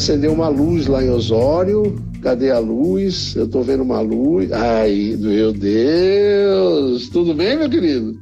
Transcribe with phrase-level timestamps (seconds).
[0.00, 1.94] Acendeu uma luz lá em Osório.
[2.22, 3.36] Cadê a luz?
[3.36, 4.50] Eu tô vendo uma luz.
[4.50, 7.10] Ai, meu Deus!
[7.10, 8.18] Tudo bem, meu querido?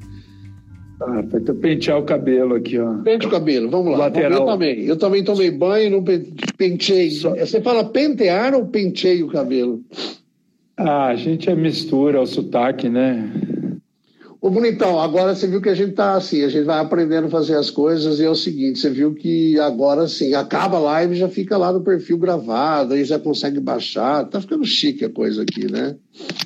[1.01, 2.95] Ah, pra pentear o cabelo aqui, ó.
[3.05, 3.99] Pente o cabelo, vamos lá.
[3.99, 4.41] Lateral.
[4.41, 4.85] Eu também.
[4.87, 7.13] Eu também tomei banho, não pen- pentei.
[7.13, 9.81] Só- Você fala pentear ou pentei o cabelo?
[10.77, 13.31] Ah, a gente é mistura, o sotaque, né?
[14.41, 17.31] Ô, bonitão, agora você viu que a gente tá assim, a gente vai aprendendo a
[17.31, 21.17] fazer as coisas e é o seguinte, você viu que agora sim, acaba a live
[21.17, 25.43] já fica lá no perfil gravado, aí já consegue baixar, tá ficando chique a coisa
[25.43, 25.97] aqui, né?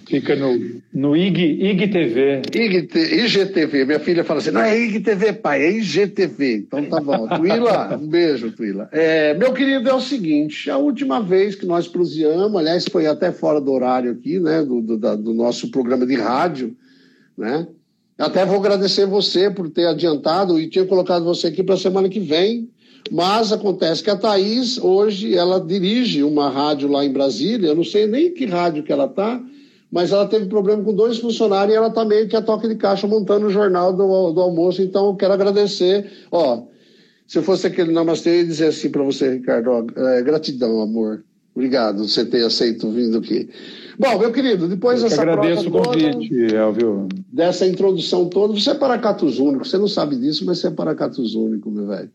[0.09, 0.59] Fica no,
[0.95, 2.41] no IG, IGTV.
[2.55, 6.55] IGT, IGTV, minha filha fala assim, não é IGTV, pai, é IGTV.
[6.67, 7.29] Então tá bom.
[7.37, 8.89] Tuila, um beijo, Tuila.
[8.91, 13.31] É, meu querido, é o seguinte, a última vez que nós proseamos, aliás, foi até
[13.31, 16.75] fora do horário aqui, né, do, do, da- do nosso programa de rádio,
[17.37, 17.67] né?
[18.23, 22.09] Até vou agradecer você por ter adiantado e tinha colocado você aqui para a semana
[22.09, 22.71] que vem.
[23.11, 27.71] Mas acontece que a Thaís, hoje, ela dirige uma rádio lá em Brasília.
[27.71, 29.43] Eu não sei nem que rádio que ela está,
[29.91, 32.77] mas ela teve problema com dois funcionários e ela está meio que a toque de
[32.77, 34.81] caixa montando o jornal do, do almoço.
[34.83, 36.09] Então, eu quero agradecer.
[36.31, 36.63] Ó,
[37.27, 40.81] se eu fosse aquele namastê, eu ia dizer assim para você, Ricardo: ó, é, gratidão,
[40.81, 41.25] amor.
[41.55, 43.49] Obrigado você ter aceito vindo aqui.
[43.99, 47.09] Bom, meu querido, depois dessa agradeço o convite, Elvio.
[47.31, 48.55] dessa introdução toda.
[48.55, 52.11] Você é paracatus único, você não sabe disso, mas você é paracatus único, meu velho.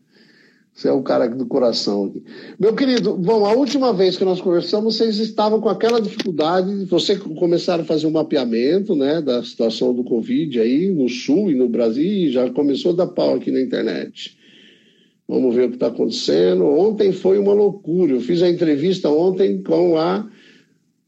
[0.74, 2.22] Você é o cara do coração aqui.
[2.58, 7.16] Meu querido, bom, a última vez que nós conversamos, vocês estavam com aquela dificuldade, você
[7.16, 11.68] começaram a fazer um mapeamento, né, da situação do Covid aí no Sul e no
[11.68, 14.37] Brasil, e já começou a dar pau aqui na internet.
[15.28, 16.64] Vamos ver o que está acontecendo.
[16.64, 18.12] Ontem foi uma loucura.
[18.12, 20.26] Eu fiz a entrevista ontem com a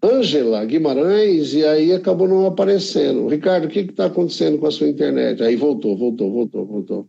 [0.03, 3.29] Ângela Guimarães e aí acabou não aparecendo.
[3.29, 5.43] Ricardo, o que está acontecendo com a sua internet?
[5.43, 7.09] Aí voltou, voltou, voltou, voltou.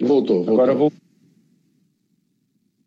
[0.00, 0.54] Voltou, voltou.
[0.54, 0.92] Agora vou.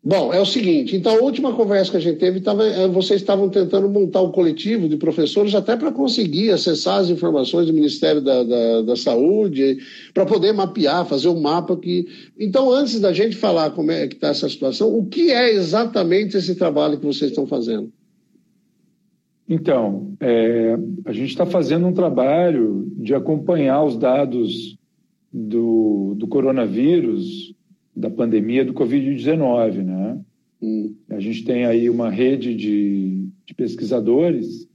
[0.04, 3.20] Bom, é o seguinte, então a última conversa que a gente teve, tava, eh, vocês
[3.20, 8.20] estavam tentando montar um coletivo de professores até para conseguir acessar as informações do Ministério
[8.20, 9.78] da, da, da Saúde,
[10.12, 12.08] para poder mapear, fazer um mapa que...
[12.36, 16.36] Então, antes da gente falar como é que está essa situação, o que é exatamente
[16.36, 17.92] esse trabalho que vocês estão fazendo?
[19.48, 24.76] Então, é, a gente está fazendo um trabalho de acompanhar os dados
[25.32, 27.54] do, do coronavírus,
[27.94, 30.20] da pandemia do Covid-19, né?
[30.60, 34.68] Hum, A gente tem aí uma rede de, de pesquisadores.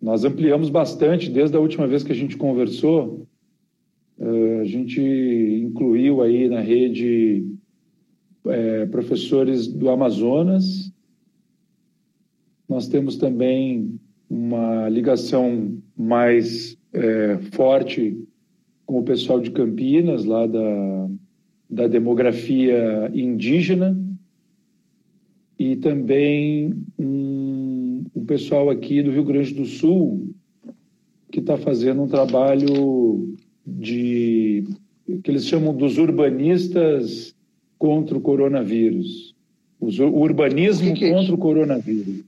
[0.00, 3.26] Nós ampliamos bastante desde a última vez que a gente conversou.
[4.18, 7.46] Eh, a gente incluiu aí na rede
[8.46, 10.92] eh, professores do Amazonas.
[12.68, 18.22] Nós temos também uma ligação mais eh, forte
[18.84, 20.97] com o pessoal de Campinas, lá da,
[21.68, 23.96] da demografia indígena
[25.58, 30.34] e também um, um pessoal aqui do Rio Grande do Sul
[31.30, 33.36] que está fazendo um trabalho
[33.66, 34.64] de
[35.22, 37.34] que eles chamam dos urbanistas
[37.78, 39.34] contra o coronavírus,
[39.80, 42.24] Os, o urbanismo O que que é contra o coronavírus.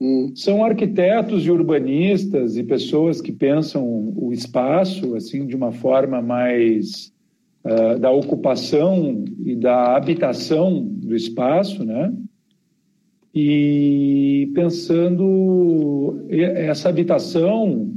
[0.00, 6.22] hum, São arquitetos e urbanistas e pessoas que pensam o espaço assim de uma forma
[6.22, 7.12] mais
[7.64, 12.12] ah, da ocupação e da habitação do espaço, né?
[13.34, 17.94] E pensando essa habitação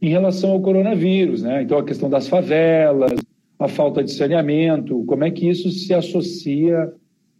[0.00, 1.62] em relação ao coronavírus, né?
[1.62, 3.20] Então a questão das favelas,
[3.58, 6.92] a falta de saneamento, como é que isso se associa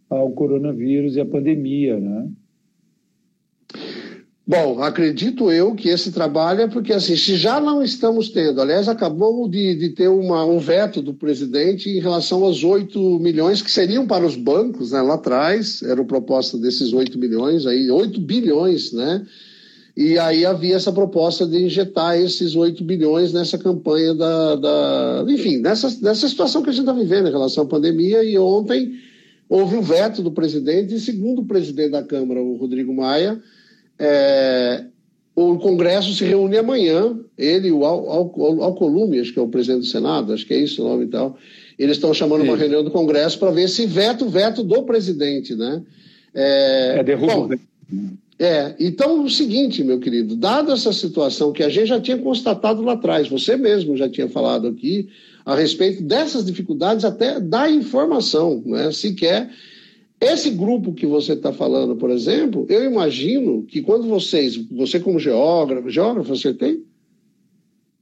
[0.09, 2.27] ao coronavírus e à pandemia, né?
[4.49, 8.89] Bom, acredito eu que esse trabalho é porque, assim, se já não estamos tendo, aliás,
[8.89, 13.69] acabou de, de ter uma, um veto do presidente em relação aos 8 milhões que
[13.69, 18.19] seriam para os bancos, né, lá atrás, era a proposta desses 8 milhões, aí 8
[18.19, 19.23] bilhões, né?
[19.95, 24.55] E aí havia essa proposta de injetar esses 8 bilhões nessa campanha da.
[24.55, 28.35] da enfim, nessa, nessa situação que a gente está vivendo em relação à pandemia, e
[28.35, 28.95] ontem
[29.47, 33.39] houve um veto do presidente, e segundo o presidente da Câmara, o Rodrigo Maia,
[33.99, 34.85] é,
[35.35, 39.47] o Congresso se reúne amanhã, ele e o Al, Al, Alcolume, acho que é o
[39.47, 41.37] presidente do Senado, acho que é isso o nome e tal,
[41.77, 42.61] eles estão chamando uma Isso.
[42.61, 45.81] reunião do Congresso para ver se veta o veto do presidente, né?
[46.33, 47.47] É, É derrubo.
[47.47, 47.55] bom,
[48.37, 52.81] é, então o seguinte, meu querido, dada essa situação que a gente já tinha constatado
[52.81, 55.09] lá atrás, você mesmo já tinha falado aqui
[55.45, 58.91] a respeito dessas dificuldades até da informação, né?
[58.91, 59.49] Sequer
[60.19, 65.19] esse grupo que você está falando, por exemplo, eu imagino que quando vocês, você como
[65.19, 66.83] geógrafo, geógrafo, acertei?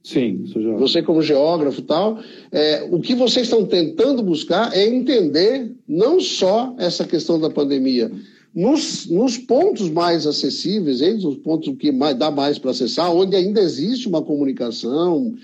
[0.02, 0.88] Sim, sou geógrafo.
[0.88, 2.18] Você como geógrafo e tal,
[2.50, 8.10] é, o que vocês estão tentando buscar é entender não só essa questão da pandemia,
[8.54, 13.36] nos, nos pontos mais acessíveis, eles, os pontos que mais, dá mais para acessar, onde
[13.36, 15.36] ainda existe uma comunicação,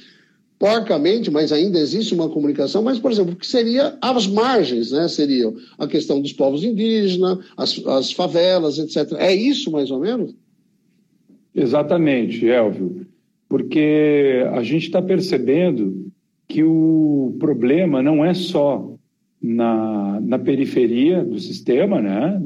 [0.58, 5.08] porcamente, mas ainda existe uma comunicação, mas, por exemplo, o que seria as margens, né?
[5.08, 9.12] Seriam a questão dos povos indígenas, as, as favelas, etc.
[9.18, 10.34] É isso, mais ou menos?
[11.54, 13.06] Exatamente, Elvio
[13.54, 16.10] porque a gente está percebendo
[16.48, 18.96] que o problema não é só
[19.40, 22.42] na, na periferia do sistema, né?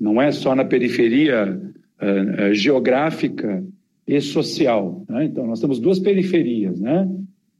[0.00, 1.60] não é só na periferia
[2.00, 3.62] uh, geográfica
[4.06, 5.04] e social.
[5.06, 5.26] Né?
[5.26, 6.80] Então, nós temos duas periferias.
[6.80, 7.06] Né?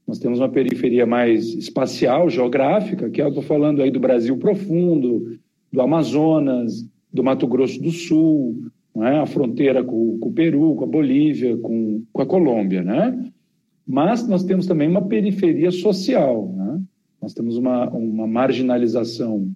[0.07, 4.37] Nós temos uma periferia mais espacial, geográfica, que é eu estou falando aí do Brasil
[4.37, 5.37] profundo,
[5.71, 8.65] do Amazonas, do Mato Grosso do Sul,
[8.97, 9.19] é?
[9.19, 12.83] a fronteira com, com, o Peru, com a Bolívia, com, com, a Colômbia.
[12.83, 13.31] Né?
[13.87, 16.53] Mas nós temos também uma periferia social.
[16.55, 16.81] Né?
[17.21, 19.51] Nós temos uma, uma marginalização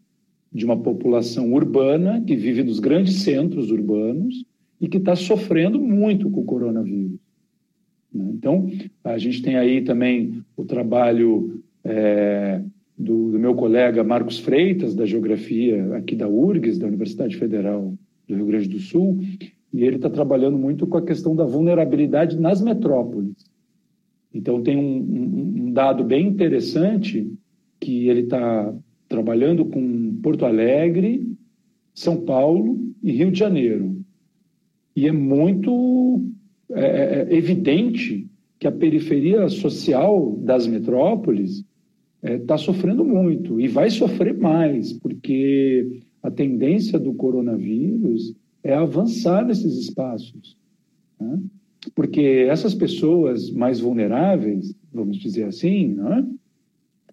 [0.51, 4.45] de uma população urbana que vive nos grandes centros urbanos
[4.79, 7.16] e que está sofrendo muito com o coronavírus.
[8.17, 8.31] Né?
[8.33, 8.69] Então,
[9.03, 12.61] a gente tem aí também o trabalho é,
[12.97, 17.93] do, do, meu colega Marcos Freitas, da Geografia aqui da URGS, da Universidade Federal
[18.27, 19.19] do Rio Grande do Sul,
[19.71, 23.35] e ele está trabalhando muito com a questão da vulnerabilidade nas metrópoles.
[24.33, 27.31] Então, tem um, um, um dado bem interessante
[27.79, 28.73] que ele está
[29.07, 31.25] trabalhando com Porto Alegre,
[31.93, 33.97] São Paulo e Rio de Janeiro.
[34.95, 36.25] E é muito
[36.71, 38.27] é, é, é evidente
[38.59, 41.63] que a periferia social das metrópoles
[42.23, 48.73] está é, tá sofrendo muito e vai sofrer mais, porque a tendência do coronavírus é
[48.73, 50.57] avançar nesses espaços.
[51.19, 51.39] Né?
[51.95, 56.27] Porque essas pessoas mais vulneráveis, vamos dizer assim, né?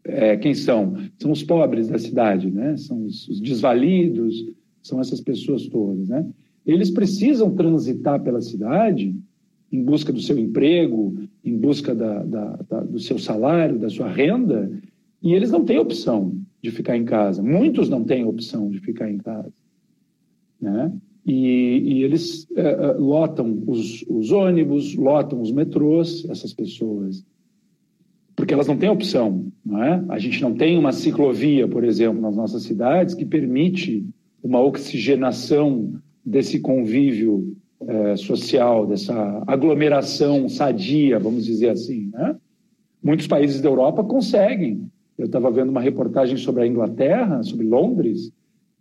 [0.05, 0.97] é, quem são?
[1.19, 2.77] São os pobres da cidade, né?
[2.77, 4.35] são os, os desvalidos,
[4.83, 6.09] são essas pessoas todas.
[6.09, 6.27] Né?
[6.67, 9.15] Eles precisam transitar pela cidade
[9.73, 14.09] em busca do seu emprego, em busca da, da, da, do seu salário, da sua
[14.09, 14.71] renda,
[15.23, 17.43] e eles não têm opção de ficar em casa.
[17.43, 19.53] Muitos não têm opção de ficar em casa.
[20.61, 20.93] Né?
[21.27, 27.25] E, e eles é, lotam os, os, ônibus, lotam os metrôs, essas pessoas,
[28.37, 29.47] porque elas não têm opção.
[29.65, 30.05] Não é?
[30.09, 34.07] A gente não tem uma ciclovia, por exemplo, nas nossas cidades que permite
[34.43, 35.95] uma oxigenação
[36.25, 37.57] desse convívio
[37.89, 42.11] é, social, dessa aglomeração sadia, vamos dizer assim.
[42.13, 42.37] Né?
[43.03, 48.33] Muitos países da Europa conseguem eu estava vendo uma reportagem sobre a Inglaterra, sobre Londres,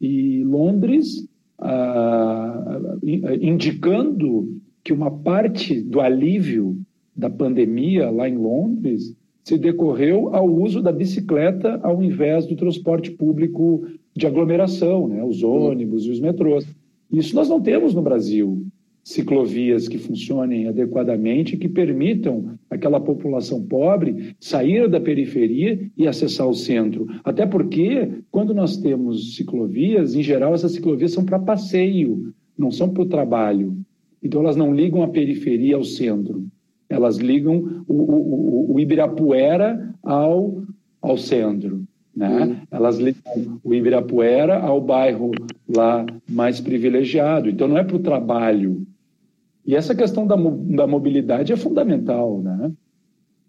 [0.01, 1.27] e Londres
[1.59, 2.97] ah,
[3.39, 6.77] indicando que uma parte do alívio
[7.15, 13.11] da pandemia lá em Londres se decorreu ao uso da bicicleta ao invés do transporte
[13.11, 13.85] público
[14.15, 15.23] de aglomeração, né?
[15.23, 16.65] os ônibus e os metrôs.
[17.12, 18.65] Isso nós não temos no Brasil
[19.03, 26.53] ciclovias que funcionem adequadamente, que permitam aquela população pobre sair da periferia e acessar o
[26.53, 27.05] centro.
[27.24, 32.89] Até porque, quando nós temos ciclovias, em geral, essas ciclovias são para passeio, não são
[32.89, 33.77] para o trabalho.
[34.22, 36.45] Então, elas não ligam a periferia ao centro.
[36.88, 40.63] Elas ligam o, o, o Ibirapuera ao,
[41.01, 41.83] ao centro.
[42.15, 42.62] Né?
[42.72, 45.31] Elas ligam o Ibirapuera ao bairro
[45.67, 47.50] lá mais privilegiado.
[47.50, 48.86] Então, não é para o trabalho,
[49.65, 52.72] e essa questão da, da mobilidade é fundamental, né?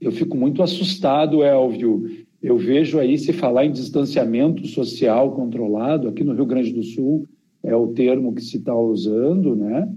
[0.01, 2.09] Eu fico muito assustado, Elvio.
[2.43, 7.27] Eu vejo aí se falar em distanciamento social controlado, aqui no Rio Grande do Sul
[7.63, 9.89] é o termo que se está usando, né?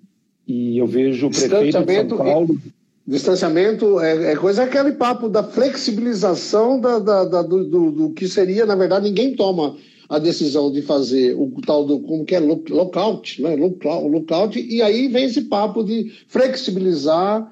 [0.48, 2.58] E eu vejo o prefeito de São Paulo...
[3.06, 8.28] Distanciamento é, é, coisa aquele papo da flexibilização da, da, da do, do, do, que
[8.28, 9.78] seria, na verdade, ninguém toma
[10.10, 13.56] a decisão de fazer o tal do, como que é, lockout, né?
[13.56, 17.52] lockout, e aí vem esse papo de flexibilizar,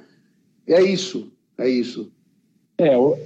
[0.67, 2.11] é isso, é isso.
[2.77, 3.17] É, o,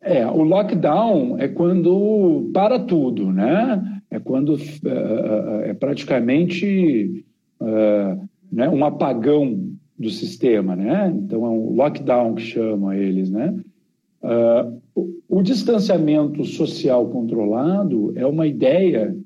[0.00, 4.00] é, o lockdown é quando para tudo, né?
[4.10, 7.24] É quando é, é praticamente
[7.60, 8.18] é,
[8.50, 11.12] né, um apagão do sistema, né?
[11.14, 13.54] Então é um lockdown que chamam eles, né?
[14.22, 14.80] Uh,
[15.28, 19.16] o distanciamento social controlado é uma ideia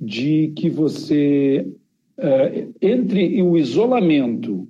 [0.00, 1.66] de que você,
[2.18, 4.68] uh, entre o isolamento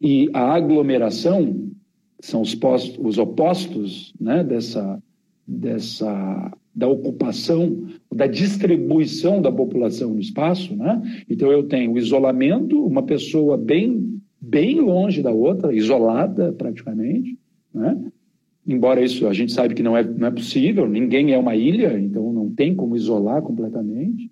[0.00, 1.70] e a aglomeração,
[2.20, 5.00] são os, postos, os opostos né, dessa,
[5.46, 10.74] dessa, da ocupação, da distribuição da população no espaço.
[10.74, 11.24] Né?
[11.30, 17.38] Então, eu tenho o isolamento, uma pessoa bem, bem longe da outra, isolada praticamente,
[17.72, 18.10] né?
[18.66, 21.98] Embora isso a gente sabe que não é, não é possível, ninguém é uma ilha,
[21.98, 24.30] então não tem como isolar completamente.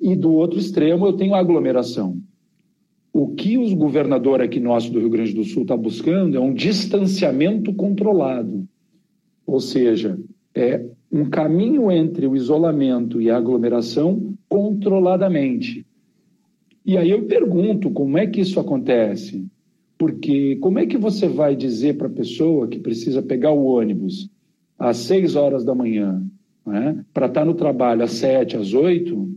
[0.00, 2.20] E do outro extremo eu tenho aglomeração.
[3.12, 6.52] O que os governador aqui nosso do Rio Grande do Sul está buscando é um
[6.52, 8.66] distanciamento controlado,
[9.46, 10.18] ou seja,
[10.54, 15.86] é um caminho entre o isolamento e a aglomeração controladamente.
[16.84, 19.46] E aí eu pergunto como é que isso acontece?
[20.04, 24.28] Porque como é que você vai dizer para a pessoa que precisa pegar o ônibus
[24.78, 26.22] às seis horas da manhã,
[26.66, 29.34] né, para estar tá no trabalho às sete, às oito?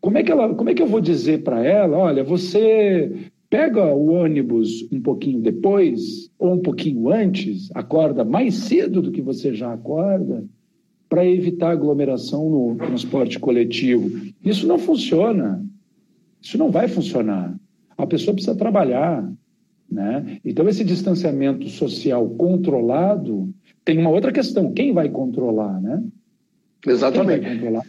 [0.00, 3.84] Como é que ela, como é que eu vou dizer para ela, olha, você pega
[3.92, 9.52] o ônibus um pouquinho depois ou um pouquinho antes, acorda mais cedo do que você
[9.52, 10.44] já acorda,
[11.08, 14.08] para evitar aglomeração no transporte coletivo.
[14.44, 15.66] Isso não funciona.
[16.40, 17.58] Isso não vai funcionar.
[17.98, 19.28] A pessoa precisa trabalhar,
[19.90, 20.38] né?
[20.44, 23.52] Então, esse distanciamento social controlado
[23.84, 25.80] tem uma outra questão: quem vai controlar?
[25.80, 26.02] Né?
[26.86, 27.48] Exatamente.
[27.48, 27.82] Controlar?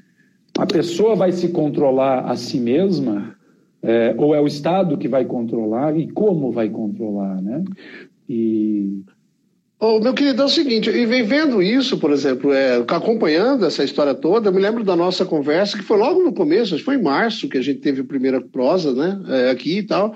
[0.58, 3.36] A pessoa vai se controlar a si mesma,
[3.82, 7.42] é, ou é o Estado que vai controlar, e como vai controlar?
[7.42, 7.64] Né?
[8.28, 9.04] E
[9.84, 13.84] Oh, meu querido, é o seguinte, e vem vendo isso, por exemplo, é, acompanhando essa
[13.84, 16.86] história toda, eu me lembro da nossa conversa, que foi logo no começo, acho que
[16.86, 20.16] foi em março que a gente teve a primeira prosa, né, é, aqui e tal,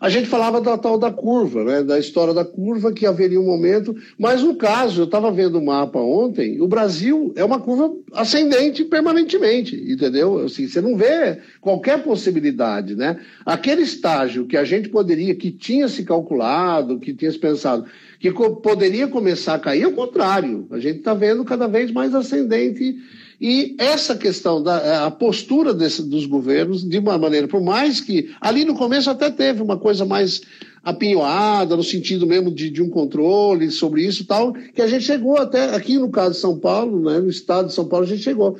[0.00, 3.46] a gente falava da tal da curva, né, da história da curva, que haveria um
[3.46, 7.94] momento, mas no caso, eu estava vendo o mapa ontem, o Brasil é uma curva
[8.12, 10.38] ascendente permanentemente, entendeu?
[10.40, 13.18] Assim, você não vê qualquer possibilidade, né?
[13.44, 17.86] Aquele estágio que a gente poderia, que tinha se calculado, que tinha se pensado,
[18.18, 22.14] que poderia começar a cair, é o contrário, a gente está vendo cada vez mais
[22.14, 22.96] ascendente
[23.40, 28.00] e essa questão da é, a postura desse, dos governos, de uma maneira, por mais
[28.00, 30.40] que ali no começo até teve uma coisa mais
[30.82, 35.04] apinhoada, no sentido mesmo de, de um controle sobre isso e tal, que a gente
[35.04, 38.08] chegou até, aqui no caso de São Paulo, né, no estado de São Paulo, a
[38.08, 38.56] gente chegou.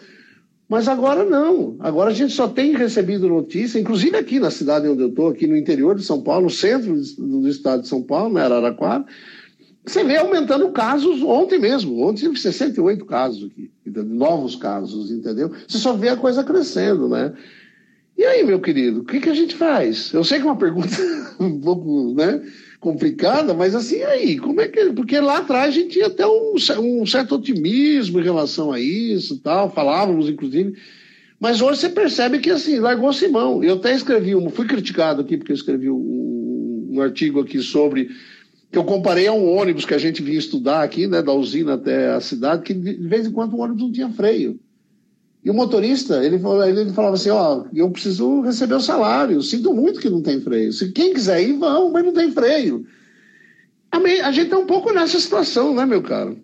[0.69, 1.77] Mas agora não.
[1.79, 5.47] Agora a gente só tem recebido notícia, inclusive aqui na cidade onde eu estou, aqui
[5.47, 9.05] no interior de São Paulo, no centro do estado de São Paulo, né, Araraquara,
[9.87, 12.03] você vê aumentando casos ontem mesmo.
[12.03, 13.71] Ontem teve 68 casos aqui,
[14.05, 15.53] novos casos, entendeu?
[15.67, 17.33] Você só vê a coisa crescendo, né?
[18.19, 20.13] E aí, meu querido, o que, que a gente faz?
[20.13, 20.89] Eu sei que é uma pergunta
[21.39, 22.43] um pouco né,
[22.81, 24.93] complicada, mas assim, aí, como é que.
[24.93, 29.39] Porque lá atrás a gente tinha até um, um certo otimismo em relação a isso
[29.39, 30.75] tal, falávamos, inclusive.
[31.39, 33.63] Mas hoje você percebe que assim, largou Simão.
[33.63, 38.09] Eu até escrevi, um, fui criticado aqui, porque eu escrevi um, um artigo aqui sobre
[38.77, 41.75] que eu comparei a um ônibus que a gente vinha estudar aqui, né, da usina
[41.75, 44.61] até a cidade, que de vez em quando o ônibus não tinha freio.
[45.43, 49.99] E o motorista, ele, ele falava assim, ó, eu preciso receber o salário, sinto muito
[49.99, 50.75] que não tem freio.
[50.75, 52.85] Se quem quiser ir, vão, mas não tem freio.
[53.91, 56.37] A, me, a gente está um pouco nessa situação, né, meu caro?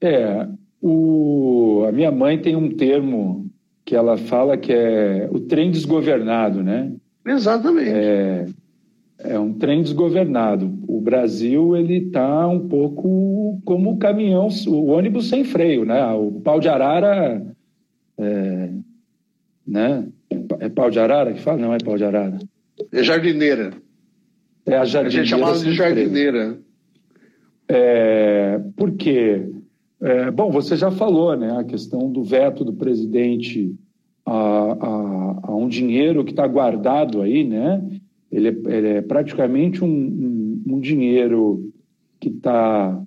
[0.00, 0.48] É,
[0.80, 3.50] o, a minha mãe tem um termo
[3.84, 6.90] que ela fala que é o trem desgovernado, né?
[7.26, 7.90] Exatamente.
[7.90, 8.46] É,
[9.18, 10.78] é um trem desgovernado.
[10.86, 16.04] O Brasil ele está um pouco como o caminhão, o ônibus sem freio, né?
[16.12, 17.44] O pau de arara,
[18.18, 18.70] é,
[19.66, 20.06] né?
[20.60, 21.58] É pau de arara que fala?
[21.58, 22.38] Não é pau de arara.
[22.92, 23.72] É jardineira.
[24.66, 25.22] É a jardineira.
[25.22, 26.58] A gente chamava de jardineira.
[27.68, 29.48] É, por quê?
[30.00, 31.58] É, bom, você já falou, né?
[31.58, 33.74] A questão do veto do presidente
[34.26, 37.82] a, a, a um dinheiro que está guardado aí, né?
[38.30, 41.70] Ele é, ele é praticamente um, um, um, dinheiro
[42.20, 43.00] que está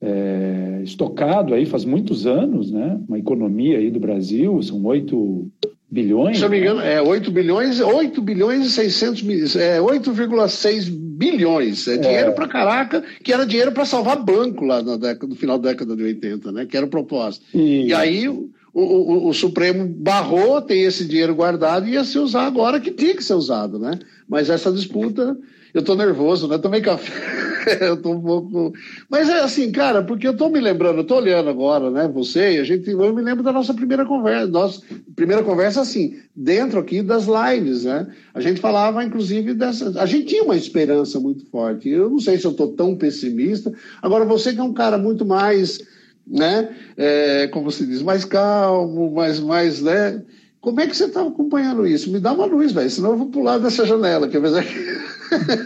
[0.00, 3.00] é, estocado aí faz muitos anos, né?
[3.08, 5.50] Uma economia aí do Brasil, são 8
[5.90, 6.38] bilhões.
[6.38, 11.86] Se eu me engano, é 8 bilhões, 8 bilhões e 600 milhões, é 8,6 bilhões.
[11.86, 12.32] É dinheiro é.
[12.32, 15.94] para caraca, que era dinheiro para salvar banco lá na década, no final da década
[15.94, 16.66] de 80, né?
[16.66, 17.44] Que era o propósito.
[17.54, 18.26] E, e aí
[18.74, 22.90] o, o, o, Supremo barrou, tem esse dinheiro guardado e ia ser usado agora que
[22.90, 23.98] tinha que ser usado, né?
[24.26, 25.36] Mas essa disputa,
[25.74, 26.56] eu tô nervoso, né?
[26.56, 27.12] Tomei café,
[27.86, 28.72] eu tô um pouco.
[29.10, 32.10] Mas é assim, cara, porque eu tô me lembrando, eu tô olhando agora, né?
[32.14, 34.80] Você, a gente, eu me lembro da nossa primeira conversa, nossa
[35.14, 38.06] primeira conversa assim, dentro aqui das lives, né?
[38.32, 40.00] A gente falava, inclusive, dessa.
[40.00, 41.90] A gente tinha uma esperança muito forte.
[41.90, 43.70] Eu não sei se eu tô tão pessimista.
[44.00, 45.78] Agora, você que é um cara muito mais
[46.26, 46.68] né?
[46.96, 50.22] É, como se diz, mais calmo, mais, mais, né?
[50.60, 52.10] Como é que você está acompanhando isso?
[52.10, 54.28] Me dá uma luz, velho, senão eu vou pular dessa janela.
[54.28, 54.64] Que vezes...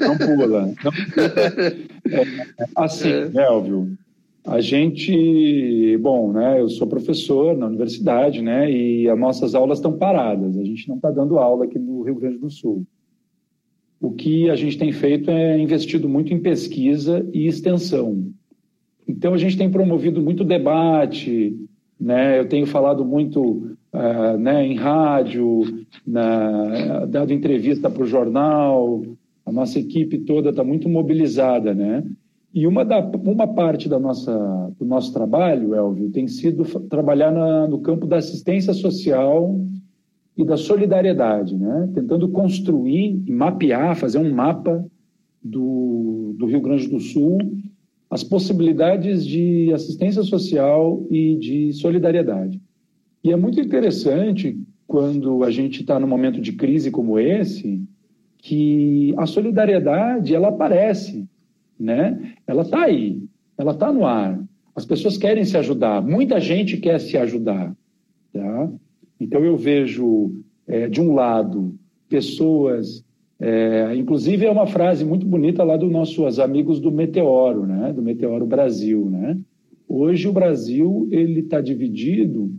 [0.01, 0.67] Não pula.
[0.67, 1.27] Não pula.
[2.11, 2.27] É,
[2.75, 3.31] assim, é.
[3.35, 3.97] Elvio,
[4.47, 9.99] a gente, bom, né, eu sou professor na universidade, né, e as nossas aulas estão
[9.99, 10.57] paradas.
[10.57, 12.87] A gente não está dando aula aqui no Rio Grande do Sul.
[14.01, 18.33] o que a gente tem feito é investido muito em pesquisa e extensão.
[19.09, 21.57] Então, a gente tem promovido muito debate,
[21.99, 22.39] né?
[22.39, 25.63] eu tenho falado muito uh, né, em rádio,
[26.07, 29.03] na, dado entrevista para o jornal,
[29.45, 31.73] a nossa equipe toda está muito mobilizada.
[31.73, 32.05] Né?
[32.53, 37.69] E uma, da, uma parte da nossa, do nosso trabalho, Elvio, tem sido trabalhar na,
[37.69, 39.59] no campo da assistência social
[40.37, 41.91] e da solidariedade, né?
[41.95, 44.85] tentando construir e mapear, fazer um mapa
[45.43, 47.39] do, do Rio Grande do Sul,
[48.17, 52.59] as possibilidades de assistência social e de solidariedade.
[53.23, 57.85] E é muito interessante quando a gente está num momento de crise como esse,
[58.39, 61.29] que a solidariedade ela aparece,
[61.79, 62.33] né?
[62.47, 63.23] Ela está aí,
[63.59, 64.43] ela está no ar.
[64.75, 67.77] As pessoas querem se ajudar, muita gente quer se ajudar,
[68.33, 68.73] tá?
[69.21, 73.05] Então, eu vejo, é, de um lado, pessoas.
[73.39, 77.93] É, inclusive, é uma frase muito bonita lá dos nossos amigos do Meteoro, né?
[77.93, 79.11] do Meteoro Brasil.
[79.11, 79.39] Né?
[79.89, 82.51] Hoje, o Brasil ele está dividido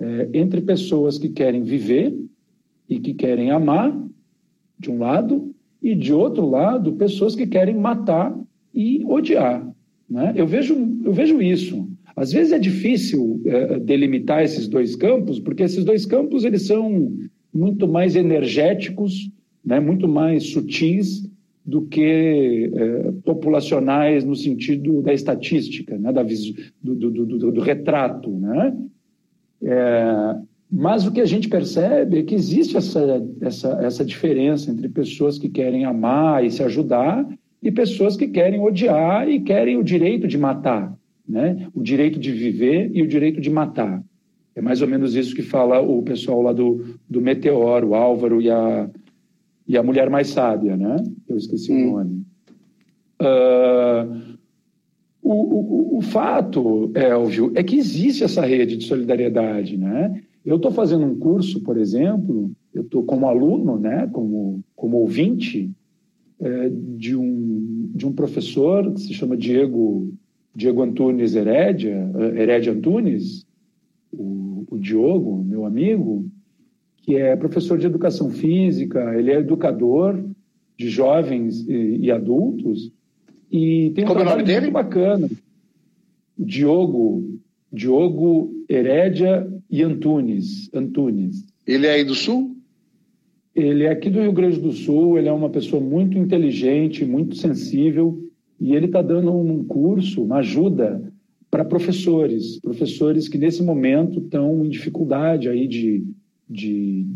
[0.00, 2.16] é, entre pessoas que querem viver
[2.88, 3.94] e que querem amar,
[4.78, 8.34] de um lado, e de outro lado, pessoas que querem matar
[8.74, 9.66] e odiar.
[10.08, 10.32] Né?
[10.34, 11.86] Eu, vejo, eu vejo isso.
[12.16, 17.12] Às vezes é difícil é, delimitar esses dois campos, porque esses dois campos eles são
[17.52, 19.30] muito mais energéticos,
[19.64, 21.28] né, muito mais sutis
[21.64, 28.30] do que é, populacionais no sentido da estatística, né, da, do, do, do, do, retrato.
[28.30, 28.76] Né?
[29.62, 30.36] É,
[30.70, 35.38] mas o que a gente percebe é que existe essa, essa, essa diferença entre pessoas
[35.38, 37.26] que querem amar e se ajudar
[37.62, 40.94] e pessoas que querem odiar e querem o direito de matar
[41.28, 41.68] né?
[41.74, 44.02] o direito de viver e o direito de matar.
[44.54, 48.40] É mais ou menos isso que fala o pessoal lá do, do Meteoro, o Álvaro
[48.40, 48.88] e a,
[49.66, 50.96] e a mulher mais sábia, né?
[51.28, 51.92] Eu esqueci hum.
[51.92, 52.22] o nome.
[53.20, 54.34] Uh,
[55.22, 60.22] o, o, o, fato, Elvio, é que existe essa rede de solidariedade, né?
[60.44, 65.70] Eu estou fazendo um curso, por exemplo, eu estou como aluno, né, como, como ouvinte,
[66.38, 70.12] é, de, um, de um professor que se chama Diego
[70.54, 73.44] Diego Antunes Herédia, Herédia Antunes,
[74.12, 76.30] o, o Diogo, meu amigo,
[77.04, 80.24] que é professor de educação física, ele é educador
[80.76, 82.90] de jovens e, e adultos,
[83.52, 85.28] e tem um Como trabalho muito bacana.
[86.36, 87.38] Diogo,
[87.70, 91.44] Diogo Herédia e Antunes, Antunes.
[91.66, 92.56] Ele é aí do Sul?
[93.54, 97.36] Ele é aqui do Rio Grande do Sul, ele é uma pessoa muito inteligente, muito
[97.36, 98.18] sensível,
[98.58, 101.12] e ele está dando um curso, uma ajuda
[101.50, 106.04] para professores, professores que nesse momento estão em dificuldade aí de,
[106.48, 107.06] de,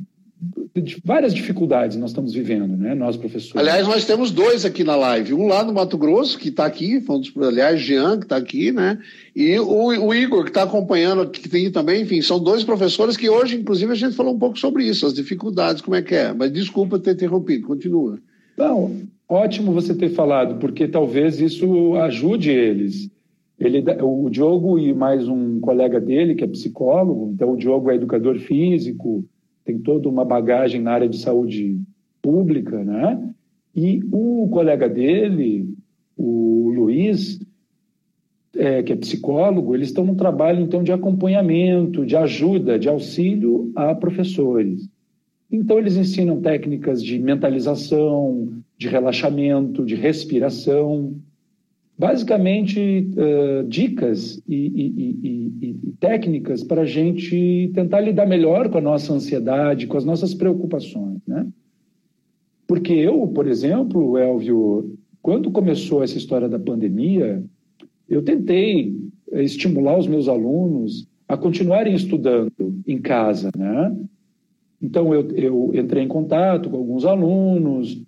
[0.74, 2.94] de, várias dificuldades nós estamos vivendo, né?
[2.94, 3.56] Nós professores.
[3.56, 7.02] Aliás, nós temos dois aqui na live, um lá no Mato Grosso que está aqui,
[7.42, 8.98] aliás, Jean que está aqui, né?
[9.34, 13.28] E o, o Igor que está acompanhando, que tem também, enfim, são dois professores que
[13.28, 16.32] hoje, inclusive, a gente falou um pouco sobre isso, as dificuldades, como é que é.
[16.32, 18.18] Mas desculpa ter interrompido, continua.
[18.56, 23.10] Não, Ótimo você ter falado, porque talvez isso ajude eles.
[23.58, 27.96] Ele, o Diogo e mais um colega dele, que é psicólogo, então o Diogo é
[27.96, 29.24] educador físico,
[29.64, 31.80] tem toda uma bagagem na área de saúde
[32.22, 33.32] pública, né?
[33.74, 35.68] E o colega dele,
[36.16, 37.40] o Luiz,
[38.56, 43.72] é, que é psicólogo, eles estão num trabalho então de acompanhamento, de ajuda, de auxílio
[43.74, 44.88] a professores.
[45.50, 51.14] Então eles ensinam técnicas de mentalização, de relaxamento, de respiração,
[51.98, 58.78] basicamente uh, dicas e, e, e, e técnicas para a gente tentar lidar melhor com
[58.78, 61.46] a nossa ansiedade, com as nossas preocupações, né?
[62.68, 67.42] Porque eu, por exemplo, Elvio, quando começou essa história da pandemia,
[68.08, 68.94] eu tentei
[69.32, 73.96] estimular os meus alunos a continuarem estudando em casa, né?
[74.80, 78.00] Então, eu, eu entrei em contato com alguns alunos,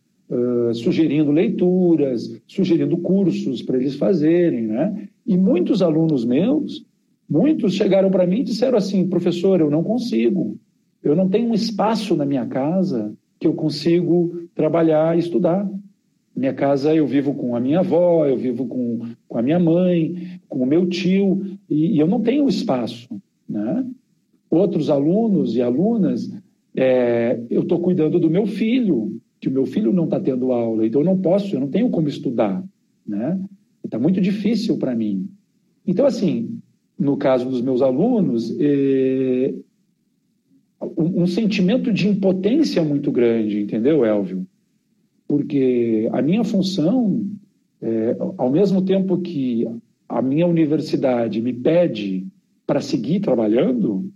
[0.75, 5.09] sugerindo leituras, sugerindo cursos para eles fazerem, né?
[5.27, 6.85] E muitos alunos meus,
[7.29, 10.59] muitos chegaram para mim e disseram assim, professor, eu não consigo,
[11.03, 15.69] eu não tenho um espaço na minha casa que eu consigo trabalhar e estudar.
[16.37, 20.41] Minha casa eu vivo com a minha avó, eu vivo com, com a minha mãe,
[20.49, 23.09] com o meu tio, e, e eu não tenho espaço.
[23.49, 23.87] Né?
[24.51, 26.31] Outros alunos e alunas,
[26.77, 30.87] é, eu estou cuidando do meu filho, que o meu filho não está tendo aula,
[30.87, 32.63] então eu não posso, eu não tenho como estudar,
[33.07, 33.41] né?
[33.83, 35.29] Está muito difícil para mim.
[35.87, 36.61] Então, assim,
[36.99, 39.55] no caso dos meus alunos, é,
[40.97, 44.47] um, sentimento de impotência muito grande, entendeu, Elvio?
[45.31, 47.25] porque a minha função,
[47.81, 49.65] é, ao mesmo tempo que
[50.09, 52.27] a minha universidade me pede
[52.67, 54.11] para seguir trabalhando,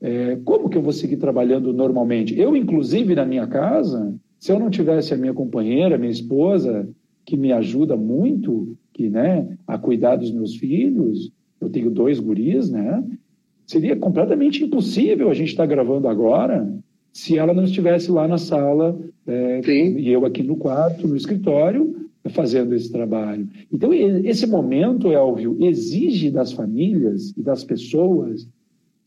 [0.00, 2.38] é, como que eu vou seguir trabalhando normalmente?
[2.38, 6.88] Eu, inclusive, na minha casa, se eu não tivesse a minha companheira, minha esposa,
[7.24, 12.68] que me ajuda muito, que, né, a cuidar dos meus filhos, eu tenho dois guris,
[12.68, 13.04] né?
[13.64, 16.68] Seria completamente impossível a gente estar gravando agora
[17.12, 21.94] se ela não estivesse lá na sala é, e eu aqui no quarto, no escritório,
[22.30, 23.48] fazendo esse trabalho.
[23.72, 28.48] Então, esse momento, Elvio, exige das famílias e das pessoas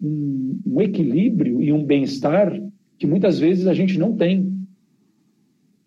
[0.01, 2.57] um, um equilíbrio e um bem-estar
[2.97, 4.54] que muitas vezes a gente não tem.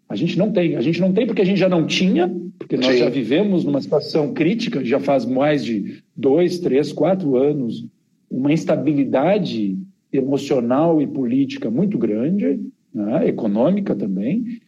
[0.08, 0.76] A gente não tem.
[0.76, 2.98] A gente não tem porque a gente já não tinha, porque nós Sim.
[2.98, 7.86] já vivemos numa situação crítica, já faz mais de dois, três, quatro anos,
[8.30, 9.76] uma instabilidade
[10.12, 12.60] emocional e política muito grande,
[12.92, 14.58] né, econômica também,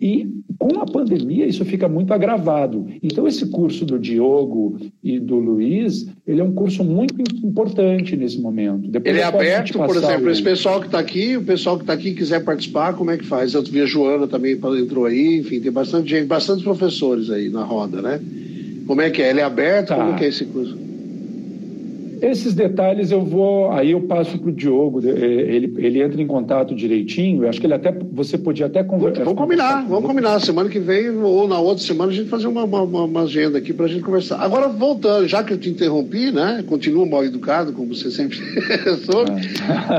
[0.00, 0.28] e
[0.58, 2.86] com a pandemia isso fica muito agravado.
[3.02, 8.40] Então esse curso do Diogo e do Luiz, ele é um curso muito importante nesse
[8.40, 8.88] momento.
[8.88, 10.30] Depois ele é aberto, por exemplo, o...
[10.30, 13.24] esse pessoal que está aqui, o pessoal que está aqui quiser participar, como é que
[13.24, 13.54] faz?
[13.54, 17.64] Eu vi a Joana também entrou aí, enfim, tem bastante gente, bastante professores aí na
[17.64, 18.20] roda, né?
[18.86, 19.30] Como é que é?
[19.30, 19.88] Ele é aberto?
[19.88, 19.96] Tá.
[19.96, 20.78] Como é que é esse curso?
[22.20, 26.26] Esses detalhes eu vou, aí eu passo para o Diogo, eh, ele, ele entra em
[26.26, 29.24] contato direitinho, eu acho que ele até, você podia até conversar.
[29.24, 32.64] Vamos combinar, vamos combinar, semana que vem ou na outra semana a gente fazer uma,
[32.64, 34.38] uma, uma agenda aqui para a gente conversar.
[34.40, 38.38] Agora, voltando, já que eu te interrompi, né, continua mal educado, como você sempre
[39.04, 39.32] soube,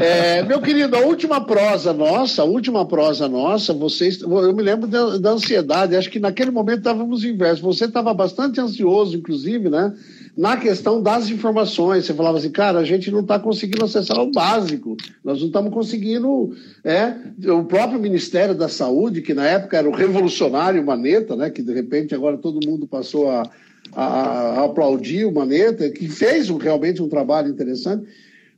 [0.01, 0.39] é.
[0.39, 4.87] é, meu querido, a última prosa nossa, a última prosa nossa, vocês, eu me lembro
[4.87, 9.93] da, da ansiedade, acho que naquele momento estávamos inversos, você estava bastante ansioso, inclusive, né,
[10.37, 12.05] na questão das informações.
[12.05, 15.73] Você falava assim, cara, a gente não está conseguindo acessar o básico, nós não estamos
[15.73, 16.55] conseguindo.
[16.83, 17.15] É,
[17.51, 21.73] o próprio Ministério da Saúde, que na época era o revolucionário Maneta, né, que de
[21.73, 23.49] repente agora todo mundo passou a,
[23.93, 28.05] a, a aplaudir o Maneta, que fez realmente um trabalho interessante.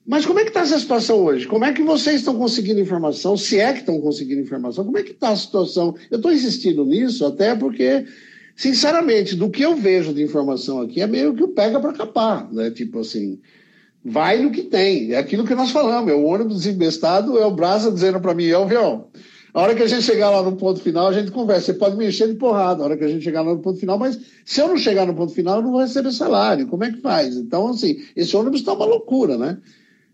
[0.06, 1.48] Mas como é que está essa situação hoje?
[1.48, 3.38] Como é que vocês estão conseguindo informação?
[3.38, 5.96] Se é que estão conseguindo informação, como é que está a situação?
[6.10, 8.06] Eu estou insistindo nisso até porque
[8.60, 12.52] sinceramente, do que eu vejo de informação aqui, é meio que o pega para capar,
[12.52, 12.70] né?
[12.70, 13.40] Tipo assim,
[14.04, 15.14] vai no que tem.
[15.14, 18.48] É aquilo que nós falamos, é o ônibus desinvestado, é o Brasa dizendo para mim,
[18.48, 19.08] é o Vião.
[19.54, 21.68] A hora que a gente chegar lá no ponto final, a gente conversa.
[21.68, 23.80] Você pode me encher de porrada a hora que a gente chegar lá no ponto
[23.80, 26.68] final, mas se eu não chegar no ponto final, eu não vou receber salário.
[26.68, 27.38] Como é que faz?
[27.38, 29.58] Então, assim, esse ônibus está uma loucura, né?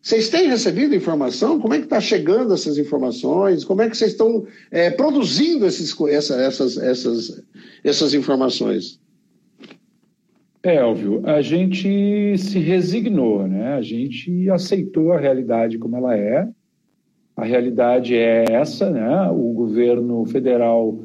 [0.06, 1.60] Vocês têm recebido informação?
[1.60, 3.66] Como é que está chegando essas informações?
[3.66, 7.44] Como é que vocês estão é, produzindo esses, essa, essas, essas,
[7.84, 9.02] essas informações?
[10.62, 13.74] É, Elvio, a gente se resignou, né?
[13.74, 16.48] A gente aceitou a realidade como ela é.
[17.36, 19.28] A realidade é essa, né?
[19.32, 21.00] O governo federal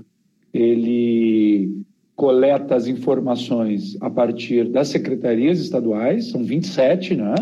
[0.52, 1.72] ele
[2.14, 7.34] coleta as informações a partir das secretarias estaduais, são 27, né?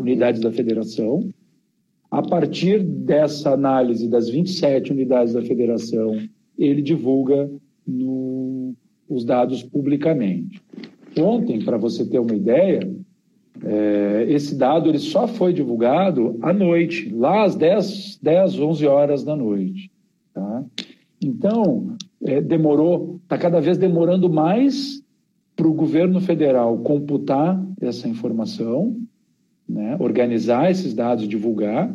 [0.00, 1.28] Unidades da federação.
[2.10, 6.16] A partir dessa análise das 27 unidades da federação,
[6.58, 7.48] ele divulga
[7.86, 8.74] no,
[9.08, 10.60] os dados publicamente.
[11.18, 12.80] Ontem, para você ter uma ideia,
[13.62, 19.24] é, esse dado ele só foi divulgado à noite, lá às 10, 10 11 horas
[19.24, 19.90] da noite.
[20.32, 20.64] Tá?
[21.22, 25.02] Então, é, demorou, está cada vez demorando mais
[25.54, 28.96] para o governo federal computar essa informação
[29.70, 31.94] né, organizar esses dados, divulgar,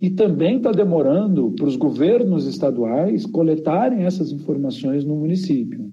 [0.00, 5.92] e também está demorando para os governos estaduais coletarem essas informações no município,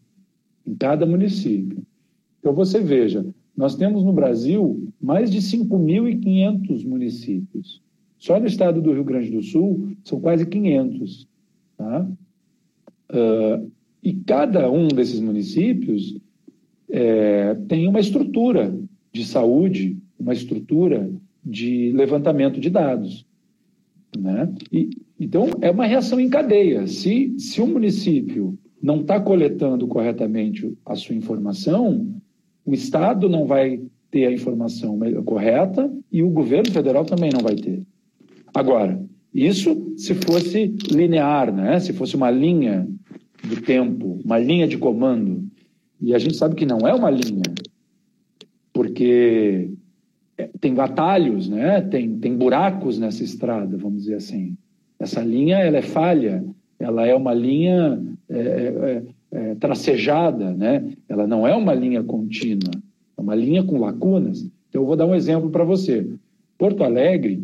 [0.66, 1.84] em cada município.
[2.40, 7.82] Então você veja, nós temos no Brasil mais de 5.500 municípios.
[8.18, 11.28] Só no estado do Rio Grande do Sul são quase 500.
[11.78, 12.10] Tá?
[13.12, 13.70] Uh,
[14.02, 16.18] e cada um desses municípios
[16.90, 18.74] é, tem uma estrutura
[19.12, 21.10] de saúde uma estrutura
[21.44, 23.26] de levantamento de dados.
[24.18, 24.54] Né?
[24.72, 26.88] E, então, é uma reação em cadeia.
[26.88, 32.08] Se, se o município não está coletando corretamente a sua informação,
[32.66, 37.56] o Estado não vai ter a informação correta e o governo federal também não vai
[37.56, 37.84] ter.
[38.54, 39.02] Agora,
[39.34, 41.80] isso se fosse linear, né?
[41.80, 42.88] se fosse uma linha
[43.44, 45.48] do tempo, uma linha de comando.
[46.02, 47.44] E a gente sabe que não é uma linha,
[48.72, 49.72] porque
[50.60, 51.82] tem atalhos, né?
[51.82, 54.56] tem, tem buracos nessa estrada, vamos dizer assim.
[55.00, 56.44] Essa linha ela é falha,
[56.80, 60.92] ela é uma linha é, é, é, tracejada, né?
[61.10, 62.72] ela não é uma linha contínua,
[63.18, 64.42] é uma linha com lacunas.
[64.70, 66.08] Então, eu vou dar um exemplo para você.
[66.58, 67.44] Porto Alegre,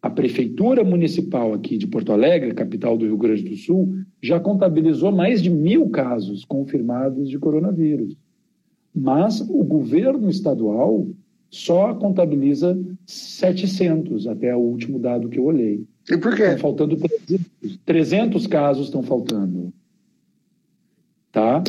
[0.00, 5.12] a prefeitura municipal aqui de Porto Alegre, capital do Rio Grande do Sul, já contabilizou
[5.12, 8.16] mais de mil casos confirmados de coronavírus.
[8.94, 11.06] Mas o governo estadual
[11.52, 15.84] só contabiliza 700, até o último dado que eu olhei.
[16.10, 16.44] E por quê?
[16.44, 19.70] Estão faltando 300, 300 casos estão faltando.
[21.30, 21.62] Tá?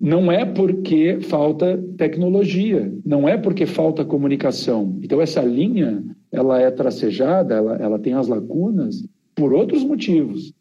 [0.00, 4.98] Não é porque falta tecnologia, não é porque falta comunicação.
[5.02, 9.04] Então essa linha, ela é tracejada, ela, ela tem as lacunas
[9.34, 10.54] por outros motivos.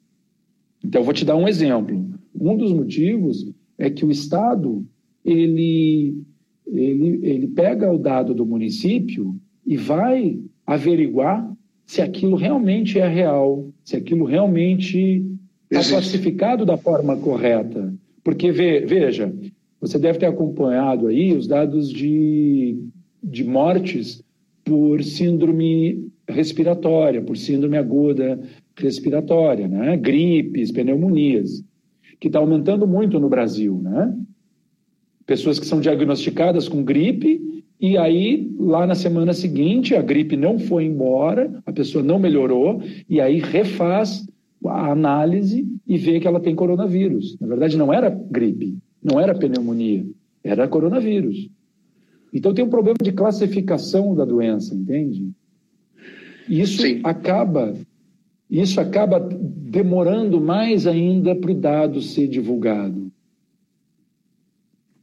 [0.84, 2.10] Então eu vou te dar um exemplo.
[2.34, 4.84] Um dos motivos é que o Estado
[5.24, 6.24] ele
[6.72, 11.52] ele, ele pega o dado do município e vai averiguar
[11.86, 15.26] se aquilo realmente é real, se aquilo realmente
[15.72, 17.94] está classificado da forma correta.
[18.24, 19.34] Porque, veja,
[19.82, 22.78] você deve ter acompanhado aí os dados de,
[23.24, 24.24] de mortes
[24.64, 28.40] por síndrome respiratória, por síndrome aguda
[28.78, 29.98] respiratória, né?
[29.98, 31.64] gripes, pneumonias,
[32.20, 33.80] que está aumentando muito no Brasil.
[33.82, 34.16] Né?
[35.30, 40.58] Pessoas que são diagnosticadas com gripe e aí, lá na semana seguinte, a gripe não
[40.58, 44.28] foi embora, a pessoa não melhorou, e aí refaz
[44.66, 47.38] a análise e vê que ela tem coronavírus.
[47.40, 50.04] Na verdade, não era gripe, não era pneumonia,
[50.44, 51.48] era coronavírus.
[52.34, 55.30] Então tem um problema de classificação da doença, entende?
[56.50, 57.02] Isso Sim.
[57.04, 57.76] acaba
[58.50, 63.09] isso acaba demorando mais ainda para o dado ser divulgado.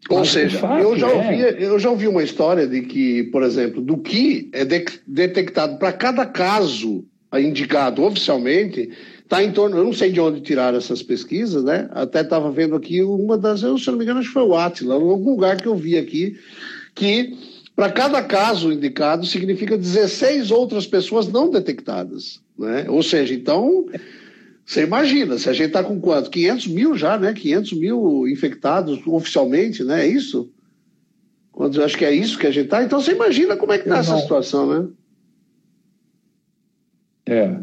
[0.09, 1.15] Ou Mas seja, eu já, é...
[1.15, 5.79] ouvi, eu já ouvi uma história de que, por exemplo, do que é de, detectado
[5.79, 8.91] para cada caso indicado oficialmente,
[9.23, 11.89] está em torno, eu não sei de onde tiraram essas pesquisas, né?
[11.93, 14.55] Até estava vendo aqui uma das, eu, se não me engano, acho que foi o
[14.55, 16.37] Atila, em algum lugar que eu vi aqui,
[16.95, 17.37] que
[17.75, 22.87] para cada caso indicado significa 16 outras pessoas não detectadas, né?
[22.89, 23.87] Ou seja, então,
[24.67, 26.29] você imagina, se a gente está com quanto?
[26.29, 27.33] 500 mil já, né?
[27.33, 30.05] 500 mil infectados oficialmente, né?
[30.05, 30.51] É isso?
[31.53, 32.83] Quando, acho que é isso que a gente está.
[32.83, 34.89] Então, você imagina como é que está essa situação, né?
[37.29, 37.57] É,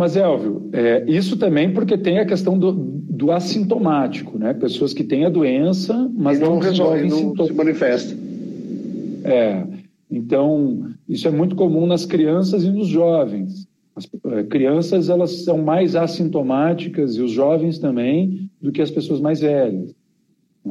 [0.00, 4.54] mas, Elvio, é, isso também porque tem a questão do, do, assintomático, né?
[4.54, 7.48] Pessoas que têm a doença, mas não, não resolvem não sintomas.
[7.48, 8.16] se manifesta.
[9.24, 9.62] É,
[10.10, 13.68] então, isso é muito comum nas crianças e nos jovens.
[14.00, 19.20] As é, crianças, elas são mais assintomáticas e os jovens também do que as pessoas
[19.20, 19.94] mais velhas.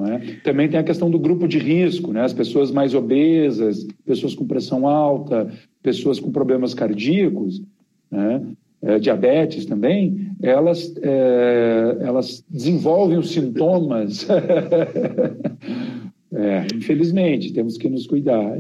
[0.08, 0.36] É?
[0.44, 2.22] Também tem a questão do grupo de risco, né?
[2.22, 7.62] as pessoas mais obesas, pessoas com pressão alta, pessoas com problemas cardíacos,
[8.10, 8.42] né?
[8.82, 14.28] é, diabetes também, elas, é, elas desenvolvem os sintomas.
[16.34, 18.58] é, infelizmente, temos que nos cuidar.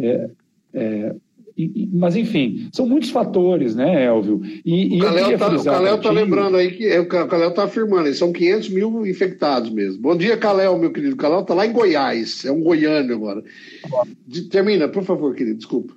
[1.59, 4.39] E, mas, enfim, são muitos fatores, né, Elvio?
[4.63, 8.69] E, o Calel está tá lembrando aí que é, o Calel está afirmando, são 500
[8.69, 10.01] mil infectados mesmo.
[10.01, 11.17] Bom dia, Calel, meu querido.
[11.17, 13.43] Calel está lá em Goiás, é um goiano agora.
[14.49, 15.93] Termina, por favor, querido, desculpa.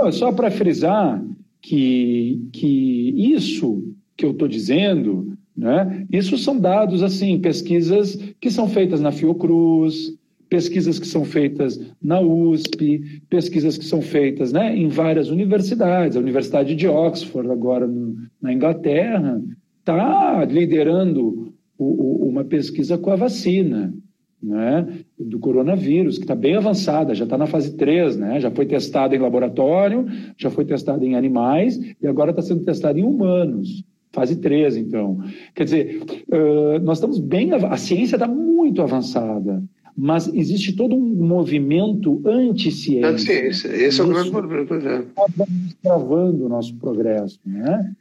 [0.00, 1.20] Não, só para frisar
[1.60, 3.82] que, que isso
[4.16, 10.14] que eu estou dizendo, né, isso são dados, assim, pesquisas que são feitas na Fiocruz,
[10.54, 16.16] pesquisas que são feitas na USP, pesquisas que são feitas né, em várias universidades.
[16.16, 19.42] A Universidade de Oxford, agora no, na Inglaterra,
[19.80, 23.92] está liderando o, o, uma pesquisa com a vacina
[24.40, 24.86] né,
[25.18, 29.16] do coronavírus, que está bem avançada, já está na fase 3, né, já foi testada
[29.16, 30.06] em laboratório,
[30.38, 33.82] já foi testada em animais e agora está sendo testada em humanos.
[34.12, 35.18] Fase 3, então.
[35.52, 37.52] Quer dizer, uh, nós estamos bem.
[37.52, 39.60] A ciência está muito avançada,
[39.96, 43.08] mas existe todo um movimento anti-ciência.
[43.08, 44.62] Anti-ciência, esse é o grande problema.
[44.64, 45.46] Está
[45.82, 47.38] travando o nosso progresso.
[47.46, 47.92] Né?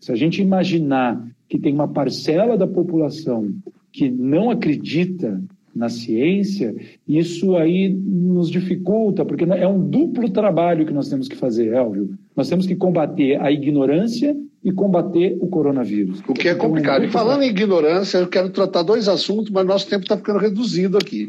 [0.00, 3.52] Se a gente imaginar que tem uma parcela da população
[3.92, 5.42] que não acredita
[5.74, 6.74] na ciência,
[7.06, 12.14] isso aí nos dificulta, porque é um duplo trabalho que nós temos que fazer, Elvio.
[12.36, 16.20] Nós temos que combater a ignorância e combater o coronavírus.
[16.28, 17.04] O que é complicado.
[17.04, 20.16] Então, é e falando em ignorância, eu quero tratar dois assuntos, mas nosso tempo está
[20.16, 21.28] ficando reduzido aqui.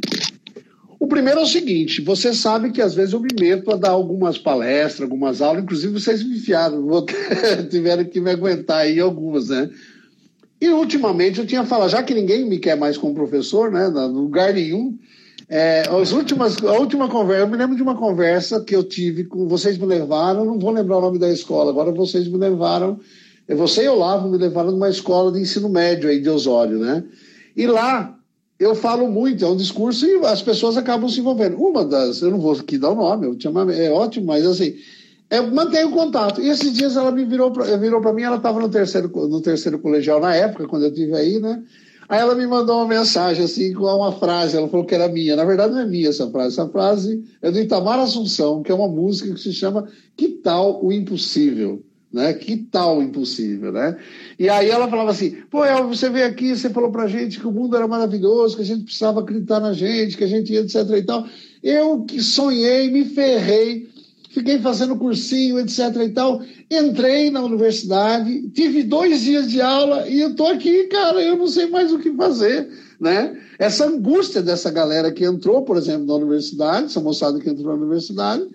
[0.99, 3.89] O primeiro é o seguinte: você sabe que às vezes eu me meto a dar
[3.89, 6.87] algumas palestras, algumas aulas, inclusive vocês me enfiaram,
[7.69, 9.69] tiveram que me aguentar aí algumas, né?
[10.61, 14.21] E ultimamente eu tinha falado, já que ninguém me quer mais como professor, né, no
[14.21, 14.97] lugar nenhum,
[15.49, 19.25] é, as últimas, a última conversa, eu me lembro de uma conversa que eu tive
[19.25, 22.97] com vocês me levaram, não vou lembrar o nome da escola, agora vocês me levaram,
[23.49, 27.03] você e Olavo me levaram numa escola de ensino médio aí de Osório, né?
[27.55, 28.17] E lá
[28.59, 31.57] eu falo muito, é um discurso e as pessoas acabam se envolvendo.
[31.57, 34.75] Uma das, eu não vou aqui dar o nome, eu chamo, é ótimo, mas assim,
[35.29, 36.39] Eu mantenho contato.
[36.41, 39.79] E esses dias ela me virou para virou mim, ela estava no terceiro, no terceiro
[39.79, 41.63] colegial na época, quando eu estive aí, né?
[42.07, 45.35] Aí ela me mandou uma mensagem assim, com uma frase, ela falou que era minha.
[45.35, 46.53] Na verdade, não é minha essa frase.
[46.53, 50.85] Essa frase é do Itamar Assunção, que é uma música que se chama Que Tal
[50.85, 51.81] o Impossível?
[52.13, 52.31] Né?
[52.33, 53.97] Que tal impossível, né?
[54.37, 57.47] E aí ela falava assim, pô, El, você veio aqui, você falou pra gente que
[57.47, 60.59] o mundo era maravilhoso, que a gente precisava acreditar na gente, que a gente ia,
[60.59, 61.25] etc e tal.
[61.63, 63.89] Eu que sonhei, me ferrei,
[64.29, 66.43] fiquei fazendo cursinho, etc e tal.
[66.69, 71.47] Entrei na universidade, tive dois dias de aula e eu tô aqui, cara, eu não
[71.47, 73.35] sei mais o que fazer, né?
[73.57, 77.81] Essa angústia dessa galera que entrou, por exemplo, na universidade, essa moçada que entrou na
[77.81, 78.45] universidade,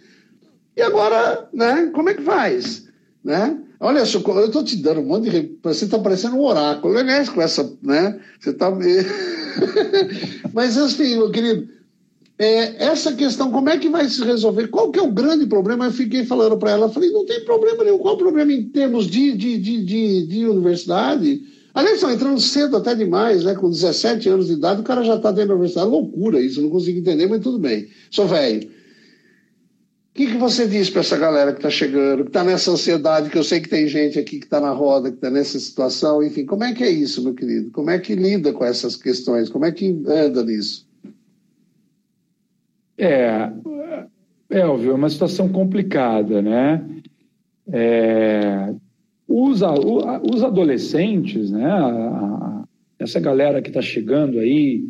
[0.77, 2.88] e agora, né, como é que faz?
[3.29, 3.59] Né?
[3.79, 4.05] Olha, eu
[4.47, 5.59] estou te dando um monte de.
[5.63, 7.27] Você está parecendo um oráculo, né?
[7.27, 7.71] Com essa.
[7.83, 8.19] Né?
[8.41, 8.73] Você está.
[10.55, 11.69] Mas, assim, meu querido,
[12.39, 14.69] é, essa questão, como é que vai se resolver?
[14.69, 15.85] Qual que é o grande problema?
[15.85, 17.99] Eu fiquei falando para ela, falei, não tem problema nenhum.
[17.99, 21.43] Qual o problema em termos de, de, de, de, de universidade?
[21.75, 23.55] Aliás, estão entrando cedo até demais, né?
[23.55, 25.91] Com 17 anos de idade, o cara já está dentro da universidade.
[25.91, 27.89] Loucura isso, não consigo entender, mas tudo bem.
[28.11, 28.78] Sou velho
[30.19, 33.39] que, que você diz para essa galera que está chegando, que está nessa ansiedade, que
[33.39, 36.45] eu sei que tem gente aqui que está na roda, que está nessa situação, enfim,
[36.45, 37.71] como é que é isso, meu querido?
[37.71, 39.49] Como é que lida com essas questões?
[39.49, 40.89] Como é que anda nisso?
[42.99, 43.53] É,
[44.51, 46.85] Elvio, é uma situação complicada, né?
[47.69, 48.75] É,
[49.29, 51.65] os, os adolescentes, né?
[52.99, 54.83] Essa galera que está chegando aí,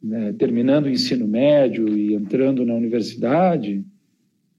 [0.00, 3.84] né, terminando o ensino médio e entrando na universidade,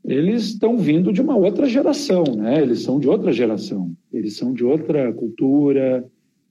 [0.04, 2.62] eles estão vindo de uma outra geração, né?
[2.62, 6.06] Eles são de outra geração, eles são de outra cultura,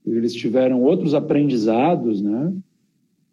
[0.05, 2.53] eles tiveram outros aprendizados, né?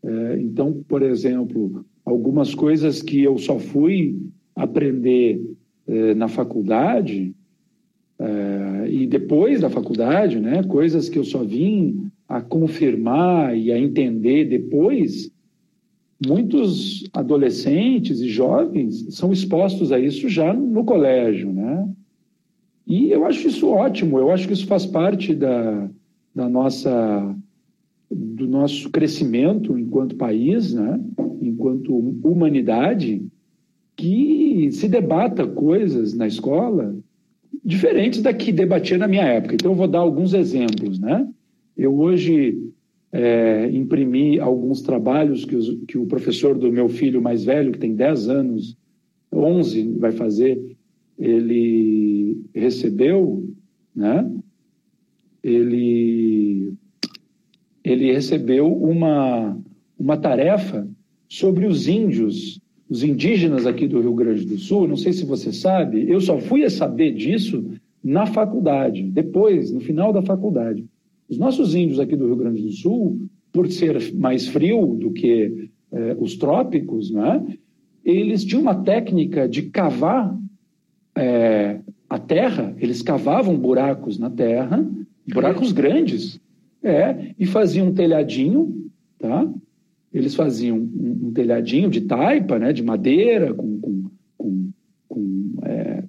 [0.02, 4.16] É, então, por exemplo, algumas coisas que eu só fui
[4.54, 5.40] aprender
[5.86, 7.34] é, na faculdade
[8.18, 10.62] é, e depois da faculdade, né?
[10.64, 15.30] Coisas que eu só vim a confirmar e a entender depois
[16.26, 21.88] muitos adolescentes e jovens são expostos a isso já no colégio, né?
[22.86, 25.90] E eu acho isso ótimo, eu acho que isso faz parte da,
[26.34, 27.36] da nossa
[28.10, 30.98] do nosso crescimento enquanto país, né?
[31.42, 33.22] Enquanto humanidade,
[33.94, 36.96] que se debata coisas na escola
[37.62, 39.54] diferentes da que debatia na minha época.
[39.54, 41.28] Então eu vou dar alguns exemplos, né?
[41.76, 42.58] Eu hoje
[43.12, 43.70] é,
[44.40, 48.28] alguns trabalhos que, os, que, o professor do meu filho mais velho, que tem 10
[48.28, 48.76] anos,
[49.32, 50.76] 11 vai fazer,
[51.18, 53.48] ele recebeu,
[53.94, 54.30] né?
[55.42, 56.72] Ele,
[57.82, 59.58] ele recebeu uma,
[59.98, 60.88] uma tarefa
[61.28, 64.88] sobre os índios, os indígenas aqui do Rio Grande do Sul.
[64.88, 67.64] Não sei se você sabe, eu só fui a saber disso
[68.02, 70.84] na faculdade, depois, no final da faculdade.
[71.28, 75.70] Os nossos índios aqui do Rio Grande do Sul, por ser mais frio do que
[75.92, 77.44] eh, os trópicos, né,
[78.04, 80.38] eles tinham uma técnica de cavar
[81.16, 84.86] eh, a terra, eles cavavam buracos na terra,
[85.26, 86.40] buracos grandes,
[86.82, 89.46] é, e faziam um telhadinho, tá?
[90.12, 94.04] Eles faziam um, um telhadinho de taipa, né, de madeira, com, com,
[94.38, 94.70] com,
[95.06, 96.04] com é,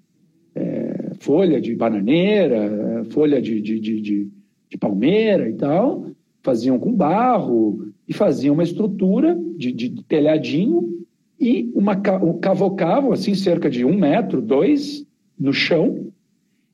[0.56, 4.28] é, folha de bananeira, folha de, de, de, de
[4.70, 6.06] de palmeira e tal,
[6.42, 11.00] faziam com barro e faziam uma estrutura de, de telhadinho
[11.40, 15.06] e uma cavocavam assim cerca de um metro, dois
[15.38, 16.12] no chão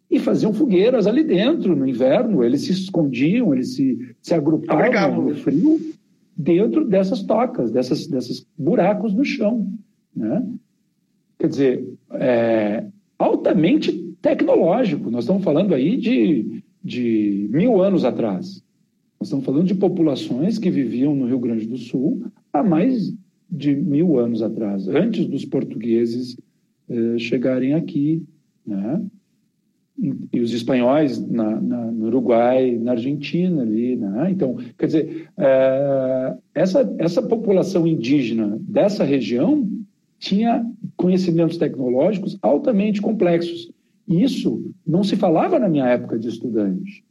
[0.10, 2.43] e faziam fogueiras ali dentro no inverno.
[2.43, 5.79] Eles se escondiam, eles se, se agrupavam no frio
[6.36, 9.67] dentro dessas tocas, dessas, desses buracos no chão,
[10.15, 10.45] né?
[11.38, 12.86] Quer dizer, é
[13.17, 13.91] altamente
[14.22, 15.09] tecnológico.
[15.09, 18.63] Nós estamos falando aí de de mil anos atrás.
[19.19, 23.11] Nós estamos falando de populações que viviam no Rio Grande do Sul há mais
[23.49, 26.38] de mil anos atrás, antes dos portugueses
[26.88, 28.23] eh, chegarem aqui,
[28.65, 29.01] né?
[30.31, 34.29] E, os espanhóis na, na, no Uruguai, na Argentina ali, né?
[34.29, 39.67] Então, quer dizer, eh, essa, essa população indígena dessa região
[40.19, 40.63] tinha
[40.95, 43.71] conhecimentos tecnológicos altamente complexos
[44.08, 47.03] isso não se falava na minha época de estudante.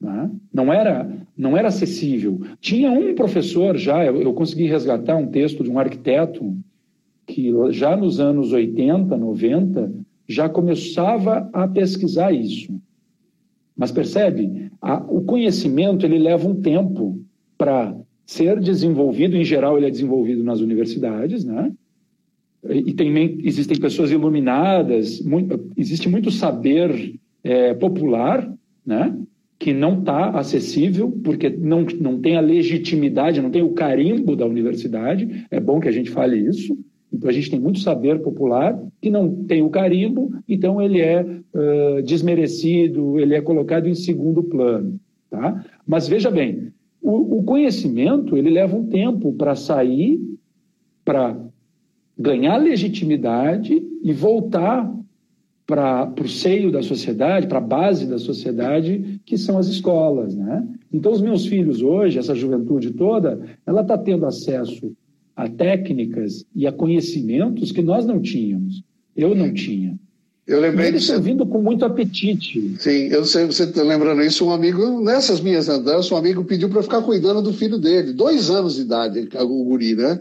[0.00, 0.30] Né?
[0.52, 2.40] Não, era, não era acessível.
[2.60, 6.56] Tinha um professor já, eu, eu consegui resgatar um texto de um arquiteto
[7.26, 9.92] que já nos anos 80, 90,
[10.28, 12.80] já começava a pesquisar isso.
[13.76, 17.20] Mas percebe, a, o conhecimento ele leva um tempo
[17.56, 21.72] para ser desenvolvido, em geral ele é desenvolvido nas universidades, né?
[22.68, 28.52] E tem, existem pessoas iluminadas, muito, existe muito saber é, popular,
[28.84, 29.16] né?
[29.58, 34.46] que não está acessível, porque não, não tem a legitimidade, não tem o carimbo da
[34.46, 35.46] universidade.
[35.50, 36.78] É bom que a gente fale isso.
[37.12, 41.22] Então, a gente tem muito saber popular que não tem o carimbo, então ele é
[41.22, 44.98] uh, desmerecido, ele é colocado em segundo plano.
[45.28, 45.62] Tá?
[45.86, 50.18] Mas veja bem, o, o conhecimento ele leva um tempo para sair,
[51.04, 51.38] para
[52.20, 54.92] ganhar legitimidade e voltar
[55.66, 60.34] para o seio da sociedade, para a base da sociedade, que são as escolas.
[60.34, 60.66] Né?
[60.92, 64.92] Então, os meus filhos hoje, essa juventude toda, ela está tendo acesso
[65.34, 68.82] a técnicas e a conhecimentos que nós não tínhamos.
[69.16, 69.98] Eu não tinha.
[70.46, 72.74] Eu lembrei eles estão vindo com muito apetite.
[72.78, 76.68] Sim, eu sei, você está lembrando isso, um amigo, nessas minhas andanças, um amigo pediu
[76.68, 80.18] para ficar cuidando do filho dele, dois anos de idade, o guri, né?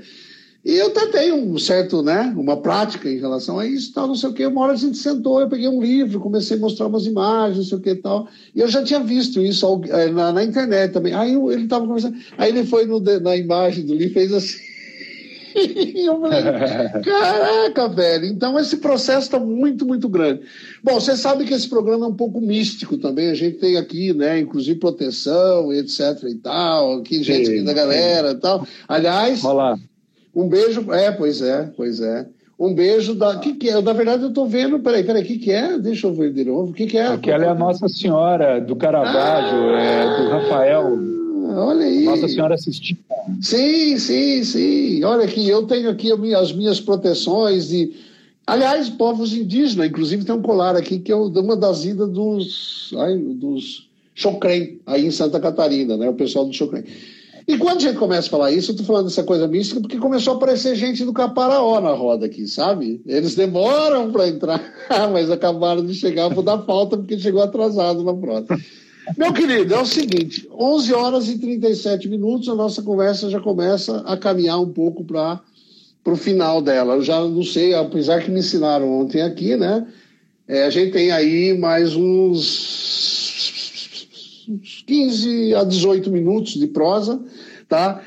[0.64, 4.16] E eu até tenho um certo, né, uma prática em relação a isso, tal, não
[4.16, 4.46] sei o quê.
[4.46, 7.64] Uma hora a gente sentou, eu peguei um livro, comecei a mostrar umas imagens, não
[7.64, 8.28] sei o que tal.
[8.54, 11.14] E eu já tinha visto isso eh, na, na internet também.
[11.14, 14.60] Aí ele estava conversando, aí ele foi no, na imagem do livro e fez assim.
[15.56, 16.44] e eu falei,
[17.04, 18.26] caraca, velho.
[18.26, 20.42] Então esse processo está muito, muito grande.
[20.84, 23.30] Bom, você sabe que esse programa é um pouco místico também.
[23.30, 28.32] A gente tem aqui, né, inclusive proteção, etc e tal, aqui gente aqui da galera
[28.32, 28.68] e tal.
[28.88, 29.80] Aliás, Olá.
[30.36, 30.92] Um beijo.
[30.94, 32.28] É, pois é, pois é.
[32.60, 33.38] Um beijo da.
[33.40, 33.82] que, que é?
[33.82, 34.80] Na verdade, eu estou vendo.
[34.80, 35.78] Peraí, peraí, o que, que é?
[35.78, 36.72] Deixa eu ver de novo.
[36.72, 37.08] O que, que é?
[37.08, 41.00] Aquela é a Nossa Senhora do Caravaggio, ah, é, do Rafael.
[41.56, 42.04] Olha aí.
[42.04, 42.98] Nossa Senhora assistiu.
[43.42, 45.04] Sim, sim, sim.
[45.04, 47.94] Olha aqui, eu tenho aqui as minhas proteções de.
[48.46, 53.16] Aliás, povos indígenas, inclusive tem um colar aqui que é uma das idas dos, ai,
[53.16, 56.10] dos Chocrem, aí em Santa Catarina, né?
[56.10, 56.84] O pessoal do Chocrem.
[57.50, 59.98] E quando a gente começa a falar isso, eu tô falando dessa coisa mística porque
[59.98, 63.02] começou a aparecer gente do Caparaó na roda aqui, sabe?
[63.08, 64.62] Eles demoram para entrar,
[65.12, 68.46] mas acabaram de chegar, vou dar falta porque chegou atrasado na prova.
[69.18, 74.02] Meu querido, é o seguinte, 11 horas e 37 minutos, a nossa conversa já começa
[74.02, 75.42] a caminhar um pouco para
[76.06, 76.98] o final dela.
[76.98, 79.88] Eu já não sei, apesar que me ensinaram ontem aqui, né?
[80.48, 83.10] É, a gente tem aí mais uns
[84.50, 87.22] uns 15 a 18 minutos de prosa,
[87.70, 88.02] tá?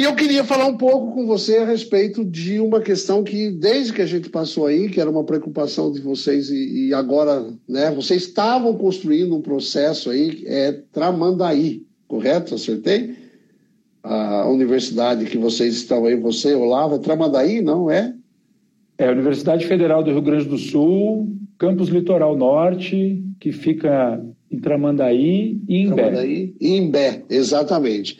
[0.00, 3.92] E eu queria falar um pouco com você a respeito de uma questão que, desde
[3.92, 7.90] que a gente passou aí, que era uma preocupação de vocês, e, e agora, né,
[7.90, 12.54] vocês estavam construindo um processo aí, é Tramandaí, correto?
[12.54, 13.14] Acertei?
[14.02, 18.14] A universidade que vocês estão aí, você, Olavo, é Tramandaí, não é?
[18.96, 24.18] É a Universidade Federal do Rio Grande do Sul, campus Litoral Norte, que fica
[24.50, 28.18] em Tramandaí e em Tramandaí e em Bé, exatamente.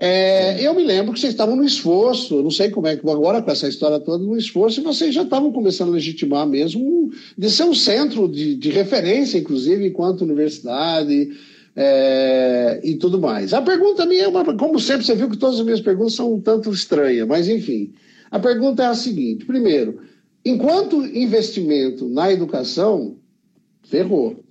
[0.00, 3.42] É, eu me lembro que vocês estavam no esforço, não sei como é que agora
[3.42, 7.50] com essa história toda, no esforço, e vocês já estavam começando a legitimar mesmo de
[7.50, 11.30] ser um centro de, de referência, inclusive, enquanto universidade
[11.74, 13.52] é, e tudo mais.
[13.52, 16.32] A pergunta minha é uma, como sempre, você viu que todas as minhas perguntas são
[16.32, 17.92] um tanto estranhas, mas enfim.
[18.30, 20.00] A pergunta é a seguinte: primeiro,
[20.44, 23.16] enquanto investimento na educação,
[23.82, 24.44] ferrou.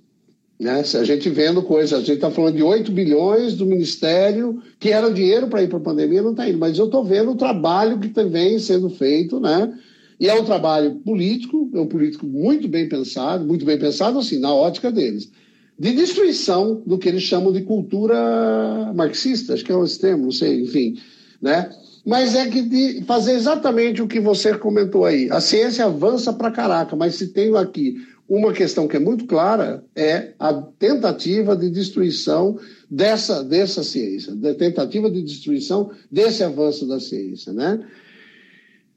[0.58, 0.82] Né?
[0.82, 4.90] Se a gente vendo coisas, a gente está falando de 8 bilhões do Ministério, que
[4.90, 6.58] era dinheiro para ir para a pandemia, não está indo.
[6.58, 9.72] Mas eu estou vendo o trabalho que vem sendo feito, né?
[10.18, 14.40] E é um trabalho político, é um político muito bem pensado, muito bem pensado, assim,
[14.40, 15.30] na ótica deles,
[15.78, 20.32] de destruição do que eles chamam de cultura marxista, acho que é esse termo, não
[20.32, 20.98] sei, enfim,
[21.40, 21.70] né?
[22.04, 25.28] Mas é que de fazer exatamente o que você comentou aí.
[25.30, 27.96] A ciência avança para caraca, mas se tem aqui
[28.28, 32.58] uma questão que é muito clara é a tentativa de destruição
[32.90, 37.80] dessa, dessa ciência, da tentativa de destruição desse avanço da ciência, né?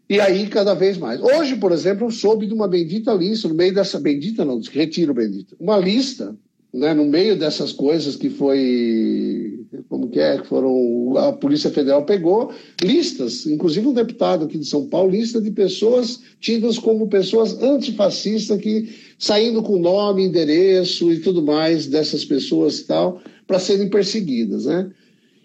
[0.10, 1.22] E aí, cada vez mais.
[1.22, 5.14] Hoje, por exemplo, eu soube de uma bendita lista, no meio dessa bendita, não, retiro
[5.14, 6.36] bendita, uma lista
[6.74, 9.60] né, no meio dessas coisas que foi,
[9.90, 12.52] como que é, que foram, a Polícia Federal pegou
[12.82, 18.60] listas, inclusive um deputado aqui de São Paulo, lista de pessoas tidas como pessoas antifascistas
[18.62, 24.66] que saindo com nome, endereço e tudo mais dessas pessoas e tal, para serem perseguidas,
[24.66, 24.90] né?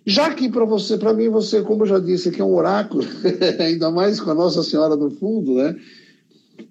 [0.09, 3.05] Já que para você, para mim, você, como eu já disse, que é um oráculo,
[3.59, 5.74] ainda mais com a Nossa Senhora no fundo, né?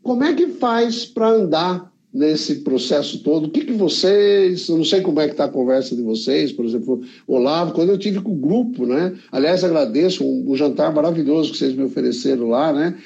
[0.01, 3.47] Como é que faz para andar nesse processo todo?
[3.47, 6.49] O que, que vocês, eu não sei como é que está a conversa de vocês,
[6.49, 9.13] por exemplo, Olavo, quando eu tive com o grupo, né?
[9.29, 12.97] Aliás, agradeço o um, um jantar maravilhoso que vocês me ofereceram lá, né?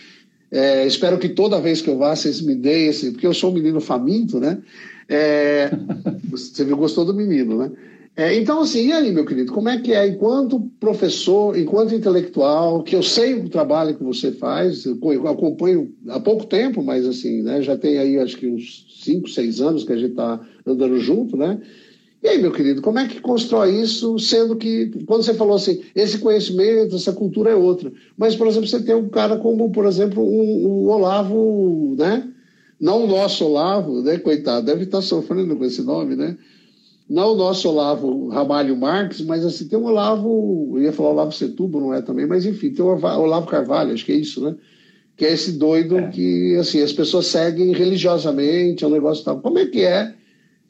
[0.51, 3.49] É, espero que toda vez que eu vá, vocês me deem esse, porque eu sou
[3.49, 4.59] um menino faminto, né?
[5.07, 5.71] É,
[6.29, 7.71] você gostou do menino, né?
[8.19, 12.83] É, então, assim, e aí, meu querido, como é que é, enquanto professor, enquanto intelectual,
[12.83, 17.41] que eu sei o trabalho que você faz, eu acompanho há pouco tempo, mas assim,
[17.41, 20.99] né, já tem aí acho que uns 5, 6 anos que a gente está andando
[20.99, 21.61] junto, né?
[22.21, 25.81] E aí, meu querido, como é que constrói isso, sendo que, quando você falou assim,
[25.95, 27.89] esse conhecimento, essa cultura é outra.
[28.17, 32.27] Mas, por exemplo, você tem um cara como, por exemplo, um, um Olavo, né?
[32.77, 34.17] Não o nosso Olavo, né?
[34.17, 36.35] Coitado, deve estar sofrendo com esse nome, né?
[37.09, 41.31] Não o nosso Olavo Ramalho Marques, mas assim, tem um Olavo, eu ia falar Olavo
[41.31, 44.55] Setúbal, não é também, mas enfim, tem o Olavo Carvalho, acho que é isso, né?
[45.17, 46.07] Que é esse doido é.
[46.09, 49.41] que, assim, as pessoas seguem religiosamente, é um negócio tal.
[49.41, 50.13] Como é que é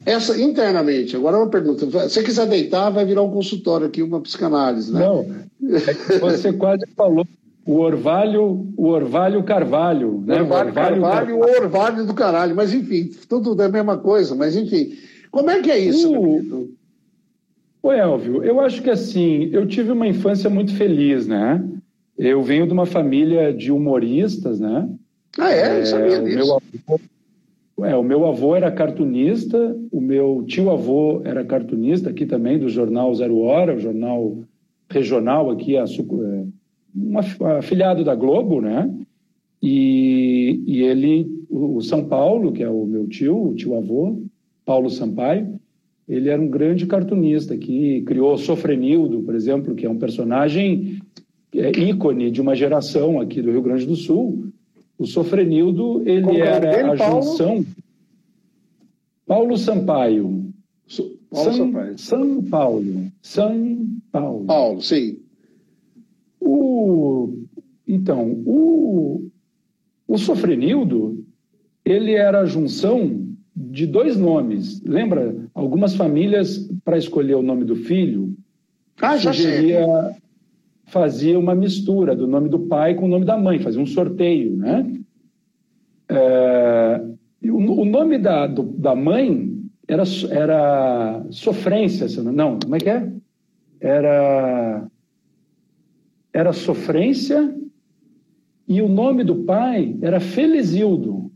[0.06, 1.14] essa internamente?
[1.14, 1.84] Agora uma pergunta.
[1.84, 5.00] Se você quiser deitar, vai virar um consultório aqui, uma psicanálise, né?
[5.00, 5.26] Não,
[5.62, 7.26] é você quase falou
[7.66, 10.40] o Orvalho, o Orvalho Carvalho, né?
[10.40, 14.56] Orvalho, Orvalho Carvalho, o Orvalho do caralho, mas enfim, tudo é a mesma coisa, mas
[14.56, 14.94] enfim.
[15.30, 16.70] Como é que é isso, o...
[17.82, 21.64] Ô, Elvio, eu acho que assim, eu tive uma infância muito feliz, né?
[22.18, 24.88] Eu venho de uma família de humoristas, né?
[25.38, 25.80] Ah, é?
[25.80, 26.36] Eu sabia é, disso.
[26.36, 27.00] Meu avô,
[27.86, 33.14] é, o meu avô era cartunista, o meu tio-avô era cartunista aqui também, do jornal
[33.14, 34.38] Zero Hora, o jornal
[34.90, 36.44] regional aqui, a, é,
[36.94, 37.18] um
[37.56, 38.90] afiliado da Globo, né?
[39.62, 44.20] E, e ele, o São Paulo, que é o meu tio, o tio-avô,
[44.70, 45.60] Paulo Sampaio,
[46.08, 51.02] ele era um grande cartunista que criou Sofrenildo, por exemplo, que é um personagem
[51.52, 54.52] é, ícone de uma geração aqui do Rio Grande do Sul.
[54.96, 57.20] O Sofrenildo, ele é era dele, a Paulo?
[57.20, 57.66] junção...
[59.26, 60.52] Paulo Sampaio.
[61.28, 61.98] Paulo São, Sampaio.
[61.98, 63.12] São Paulo.
[63.20, 64.44] São Paulo.
[64.44, 65.18] Paulo, sim.
[66.38, 67.38] O,
[67.88, 69.28] então, o,
[70.06, 71.24] o Sofrenildo,
[71.84, 73.29] ele era a junção
[73.60, 74.82] de dois nomes.
[74.82, 75.36] Lembra?
[75.54, 78.34] Algumas famílias, para escolher o nome do filho,
[79.00, 79.86] ah, sugeria,
[80.86, 84.56] fazia uma mistura do nome do pai com o nome da mãe, fazia um sorteio,
[84.56, 84.90] né?
[86.08, 87.02] É,
[87.44, 89.52] o, o, nome da, do, da mãe
[89.86, 93.12] era, era sofrência, não, como é que é?
[93.80, 94.86] Era,
[96.32, 97.54] era sofrência
[98.66, 101.29] e o nome do pai era Felizildo.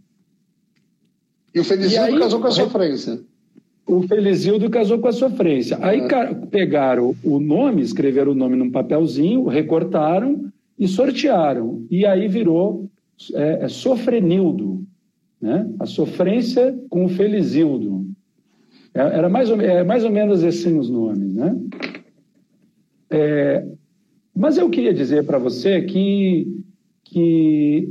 [1.55, 3.21] E o Felizildo aí, casou com a sofrência.
[3.87, 5.79] O Felizildo casou com a sofrência.
[5.81, 6.35] Aí é.
[6.51, 11.87] pegaram o nome, escreveram o nome num papelzinho, recortaram e sortearam.
[11.91, 12.91] E aí virou
[13.35, 14.85] é, é Sofrenildo,
[15.41, 15.71] né?
[15.79, 18.07] a sofrência com o Felizildo.
[18.93, 21.35] É, era mais ou, é, mais ou menos assim os nomes.
[21.35, 21.57] Né?
[23.11, 23.67] É,
[24.35, 26.49] mas eu queria dizer para você que,
[27.05, 27.89] que.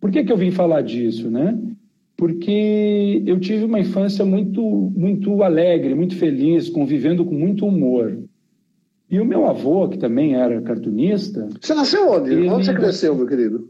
[0.00, 1.30] Por que, que eu vim falar disso?
[1.30, 1.58] Né?
[2.16, 8.18] Porque eu tive uma infância muito, muito alegre, muito feliz, convivendo com muito humor.
[9.10, 11.48] E o meu avô, que também era cartunista.
[11.60, 12.32] Você nasceu onde?
[12.32, 12.48] Ele...
[12.48, 13.68] Onde você cresceu, meu querido?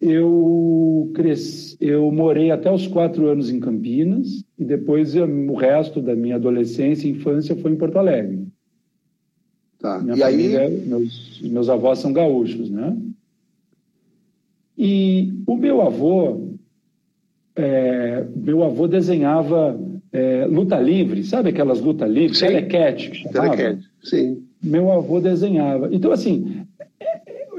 [0.00, 6.02] Eu cresci, eu morei até os quatro anos em Campinas e depois eu, o resto
[6.02, 8.46] da minha adolescência e infância foi em Porto Alegre.
[9.78, 10.00] Tá.
[10.00, 10.86] Minha e família, aí?
[10.86, 12.94] Meus, meus avós são gaúchos, né?
[14.76, 16.43] E o meu avô,
[17.56, 19.78] é, meu avô desenhava
[20.12, 22.36] é, luta livre, sabe aquelas luta livre?
[22.36, 22.46] Sim.
[22.46, 23.56] Telecat, que chamava.
[23.56, 24.42] Telecat, sim.
[24.62, 25.88] Meu avô desenhava.
[25.92, 26.64] Então, assim,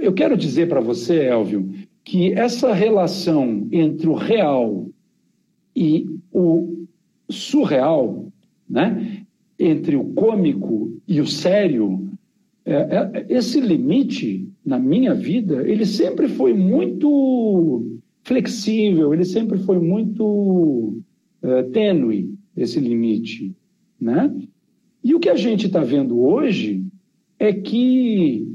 [0.01, 1.69] eu quero dizer para você, Elvio,
[2.03, 4.87] que essa relação entre o real
[5.75, 6.85] e o
[7.29, 8.27] surreal,
[8.69, 9.25] né?
[9.57, 12.09] entre o cômico e o sério,
[12.65, 19.79] é, é, esse limite na minha vida, ele sempre foi muito flexível, ele sempre foi
[19.79, 20.25] muito
[21.43, 23.55] uh, tênue, esse limite.
[24.01, 24.35] Né?
[25.03, 26.83] E o que a gente está vendo hoje
[27.39, 28.47] é que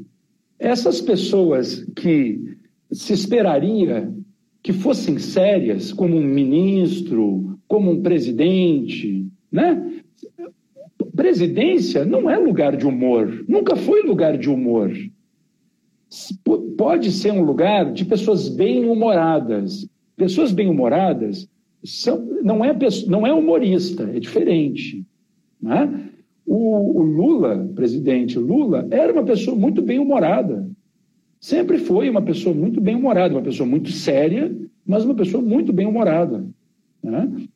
[0.58, 2.56] essas pessoas que
[2.90, 4.12] se esperaria
[4.62, 10.02] que fossem sérias, como um ministro, como um presidente, né?
[11.16, 14.92] Presidência não é lugar de humor, nunca foi lugar de humor
[16.76, 19.88] pode ser um lugar de pessoas bem-humoradas.
[20.16, 21.48] Pessoas bem-humoradas
[21.84, 25.06] são, não, é, não é humorista, é diferente.
[25.62, 26.10] Né?
[26.44, 30.68] O, o Lula, presidente Lula, era uma pessoa muito bem-humorada.
[31.38, 34.54] Sempre foi uma pessoa muito bem-humorada, uma pessoa muito séria,
[34.84, 36.44] mas uma pessoa muito bem-humorada.
[37.02, 37.46] Né?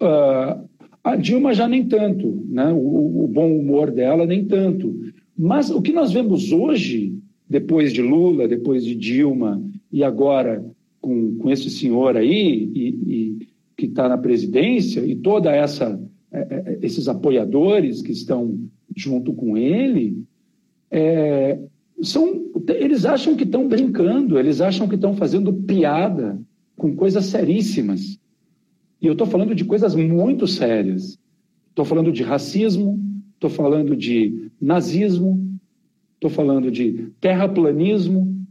[0.00, 0.68] Uh,
[1.02, 2.70] a Dilma já nem tanto, né?
[2.72, 4.94] o, o bom humor dela nem tanto.
[5.36, 7.21] Mas o que nós vemos hoje
[7.52, 10.64] depois de Lula, depois de Dilma e agora
[11.00, 16.00] com, com esse senhor aí e, e que está na presidência e toda essa
[16.32, 18.58] é, é, esses apoiadores que estão
[18.96, 20.24] junto com ele,
[20.90, 21.58] é,
[22.02, 26.40] são, eles acham que estão brincando, eles acham que estão fazendo piada
[26.74, 28.18] com coisas seríssimas.
[29.00, 31.18] E eu estou falando de coisas muito sérias.
[31.68, 32.98] Estou falando de racismo,
[33.34, 35.51] estou falando de nazismo,
[36.22, 38.46] estou falando de terraplanismo,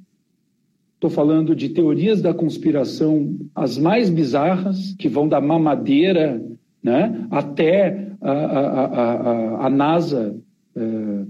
[0.95, 6.45] estou falando de teorias da conspiração as mais bizarras, que vão da mamadeira
[6.83, 10.37] né, até a, a, a, a NASA
[10.75, 11.25] é,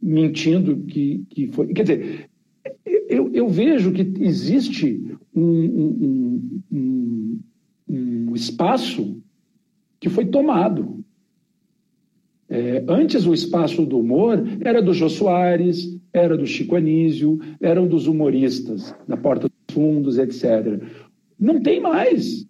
[0.00, 1.66] mentindo que, que foi.
[1.74, 2.30] Quer dizer,
[3.06, 7.40] eu, eu vejo que existe um, um, um,
[7.90, 9.20] um espaço
[10.00, 11.03] que foi tomado.
[12.54, 17.84] É, antes, o espaço do humor era do Jô Soares, era do Chico Anísio, eram
[17.84, 20.80] dos humoristas, da Porta dos Fundos, etc.
[21.36, 22.46] Não tem mais.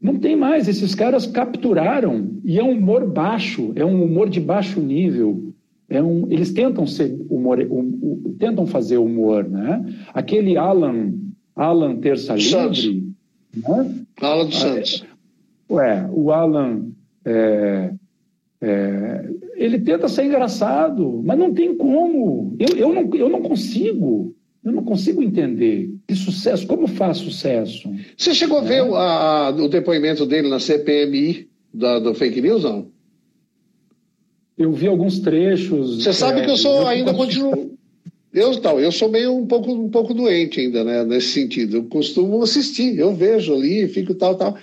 [0.00, 0.66] Não tem mais.
[0.66, 2.32] Esses caras capturaram.
[2.44, 5.54] E é um humor baixo, é um humor de baixo nível.
[5.88, 7.78] É um, eles tentam ser humor, um,
[8.26, 9.84] um, tentam fazer humor, né?
[10.12, 11.14] Aquele Alan,
[11.54, 13.06] Alan Terça Livre,
[13.54, 14.04] né?
[14.20, 15.06] Alan dos Santos.
[15.70, 16.88] Ué, o Alan
[17.24, 17.92] é,
[18.62, 22.56] é, ele tenta ser engraçado, mas não tem como.
[22.60, 24.36] Eu, eu, não, eu não consigo.
[24.64, 27.92] Eu não consigo entender que sucesso, como faz sucesso.
[28.16, 28.82] Você chegou a ver é.
[28.84, 32.86] o, a, o depoimento dele na CPMI da, do fake news, não?
[34.56, 36.04] Eu vi alguns trechos.
[36.04, 37.76] Você sabe é, que eu sou eu ainda continuo.
[38.32, 41.78] Eu, tal, eu sou meio um pouco, um pouco doente ainda, né, nesse sentido.
[41.78, 44.56] Eu costumo assistir, eu vejo ali, fico tal, tal.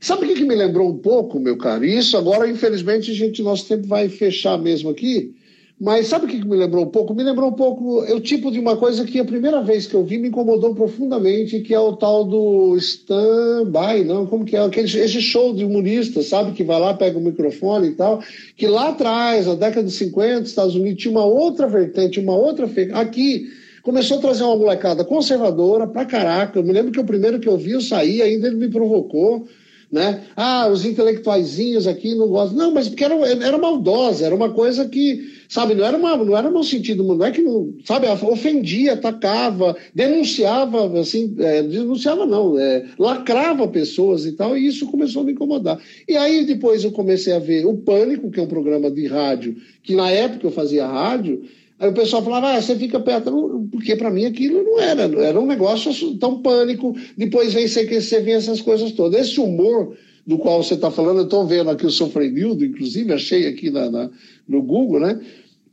[0.00, 1.84] Sabe o que, que me lembrou um pouco, meu caro?
[1.84, 5.34] Isso agora, infelizmente, a gente, nosso tempo vai fechar mesmo aqui.
[5.80, 7.14] Mas sabe o que, me lembrou um pouco?
[7.14, 9.94] Me lembrou um pouco é o tipo de uma coisa que a primeira vez que
[9.94, 14.26] eu vi me incomodou profundamente, que é o tal do stand-by, não?
[14.26, 14.60] Como que é?
[14.60, 16.50] Aquele, esse show de humorista, sabe?
[16.50, 18.20] Que vai lá, pega o microfone e tal.
[18.56, 22.68] Que lá atrás, na década de 50, Estados Unidos, tinha uma outra vertente, uma outra.
[22.94, 23.46] Aqui,
[23.80, 26.58] começou a trazer uma molecada conservadora pra caraca.
[26.58, 29.46] Eu me lembro que o primeiro que eu vi, eu saí, ainda ele me provocou
[29.90, 30.24] né?
[30.36, 32.58] Ah, os intelectuaizinhos aqui não gostam.
[32.58, 36.36] Não, mas porque era, era maldosa, era uma coisa que, sabe, não era, uma, não
[36.36, 42.58] era no sentido, não é que, não, sabe, ofendia, atacava, denunciava, assim, é, denunciava não,
[42.58, 45.78] é, lacrava pessoas e tal, e isso começou a me incomodar.
[46.06, 49.56] E aí depois eu comecei a ver o Pânico, que é um programa de rádio,
[49.82, 51.42] que na época eu fazia rádio,
[51.78, 55.40] Aí o pessoal falava, ah, você fica perto, porque para mim aquilo não era, era
[55.40, 56.96] um negócio tão pânico.
[57.16, 59.20] Depois vem CQC, vem essas coisas todas.
[59.20, 63.46] Esse humor do qual você está falando, eu estou vendo aqui o Sofrenildo, inclusive, achei
[63.46, 64.10] aqui na, na,
[64.46, 65.20] no Google, né?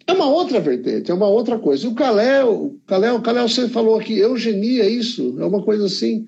[0.07, 1.85] É uma outra vertente, é uma outra coisa.
[1.85, 6.27] E o Caléu, Caléu, Caléu, você falou aqui, eugenia, é isso, é uma coisa assim.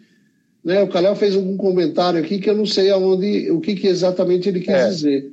[0.63, 0.82] Né?
[0.82, 4.49] O Caléu fez algum comentário aqui que eu não sei aonde, o que, que exatamente
[4.49, 4.89] ele quis é.
[4.89, 5.32] dizer.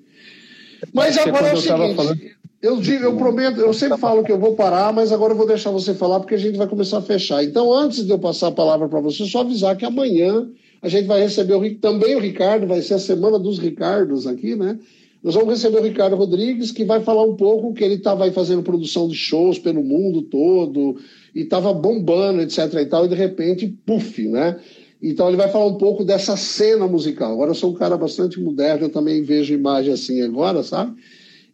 [0.92, 1.94] Mas agora é o seguinte.
[1.96, 2.33] Falando
[2.64, 5.46] eu, digo, eu prometo, eu sempre falo que eu vou parar, mas agora eu vou
[5.46, 7.44] deixar você falar porque a gente vai começar a fechar.
[7.44, 10.48] Então, antes de eu passar a palavra para você, só avisar que amanhã
[10.80, 14.56] a gente vai receber o, também o Ricardo, vai ser a semana dos Ricardos aqui,
[14.56, 14.78] né?
[15.22, 18.32] Nós vamos receber o Ricardo Rodrigues, que vai falar um pouco que ele estava tá,
[18.32, 20.96] fazendo produção de shows pelo mundo todo
[21.34, 22.72] e estava bombando, etc.
[22.80, 24.58] e tal, e de repente, puf, né?
[25.02, 27.30] Então ele vai falar um pouco dessa cena musical.
[27.30, 30.94] Agora eu sou um cara bastante moderno, eu também vejo imagem assim agora, sabe?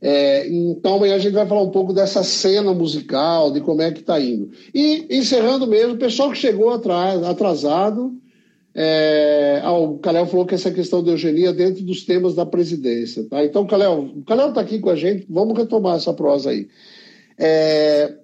[0.03, 3.91] É, então amanhã a gente vai falar um pouco dessa cena musical, de como é
[3.91, 4.51] que está indo.
[4.75, 8.15] E encerrando mesmo, o pessoal que chegou atrás, atrasado,
[8.75, 12.47] é, ah, o Calel falou que essa questão de eugenia é dentro dos temas da
[12.47, 13.25] presidência.
[13.25, 13.45] Tá?
[13.45, 16.69] Então, Calel, o Calel está aqui com a gente, vamos retomar essa prosa aí.
[17.37, 18.15] É,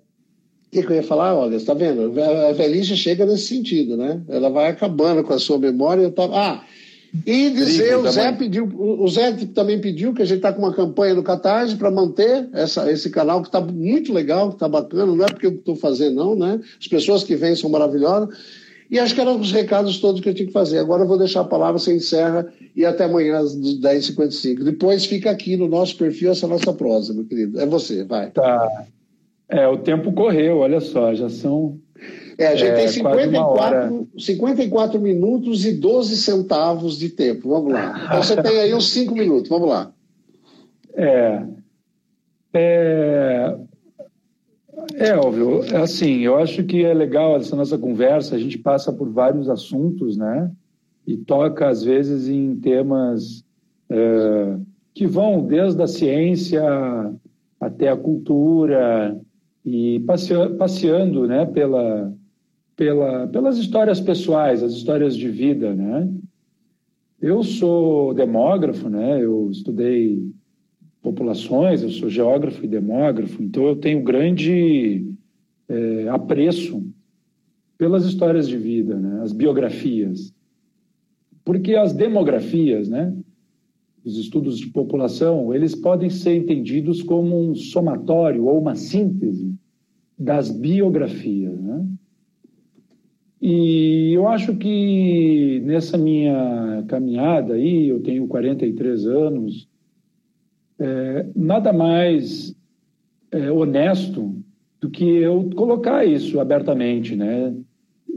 [0.67, 1.35] o que, que, eu ia falar?
[1.35, 2.13] Olha, está vendo?
[2.21, 4.21] A velhice chega nesse sentido, né?
[4.29, 6.11] Ela vai acabando com a sua memória.
[6.11, 6.37] Tava...
[6.37, 6.65] Ah,
[7.25, 10.75] e dizer, o Zé, pediu, o Zé também pediu que a gente está com uma
[10.75, 15.15] campanha no Catarse para manter essa, esse canal que está muito legal, que está bacana,
[15.15, 16.61] não é porque eu estou fazendo, não, né?
[16.81, 18.37] As pessoas que vêm são maravilhosas.
[18.91, 20.79] E acho que eram os recados todos que eu tinha que fazer.
[20.79, 24.63] Agora eu vou deixar a palavra, você encerra e até amanhã às 10h55.
[24.63, 27.61] Depois fica aqui no nosso perfil essa nossa prosa, meu querido.
[27.61, 28.31] É você, vai.
[28.31, 28.87] Tá.
[29.49, 31.81] É, o tempo correu, olha só, já são
[32.39, 37.49] é, a gente é, tem 54, 54 minutos e 12 centavos de tempo.
[37.49, 38.05] Vamos lá.
[38.05, 39.49] Então você tem aí uns 5 minutos.
[39.49, 39.91] Vamos lá.
[40.95, 41.43] É.
[42.53, 43.57] É,
[44.95, 45.65] é óbvio.
[45.65, 48.37] É assim, eu acho que é legal essa nossa conversa.
[48.37, 50.51] A gente passa por vários assuntos, né?
[51.07, 53.45] E toca, às vezes, em temas
[53.89, 54.57] é,
[54.95, 56.63] que vão desde a ciência
[57.61, 59.19] até a cultura
[59.65, 60.05] e
[60.57, 62.13] passeando né, pela,
[62.77, 66.09] pela, pelas histórias pessoais, as histórias de vida, né?
[67.21, 69.25] Eu sou demógrafo, né?
[69.25, 70.23] Eu estudei
[71.01, 75.11] populações, eu sou geógrafo e demógrafo, então eu tenho grande
[75.69, 76.85] é, apreço
[77.79, 79.23] pelas histórias de vida, né?
[79.23, 80.35] As biografias,
[81.45, 83.17] porque as demografias, né?
[84.05, 89.55] Os estudos de população, eles podem ser entendidos como um somatório ou uma síntese
[90.19, 91.87] das biografias, né?
[93.41, 99.69] E eu acho que nessa minha caminhada aí, eu tenho 43 anos,
[100.79, 102.55] é, nada mais
[103.31, 104.35] é, honesto
[104.81, 107.55] do que eu colocar isso abertamente, né?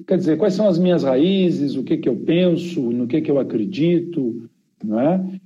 [0.07, 3.29] Quer dizer, quais são as minhas raízes, o que que eu penso, no que que
[3.29, 4.49] eu acredito,
[4.83, 5.39] não é?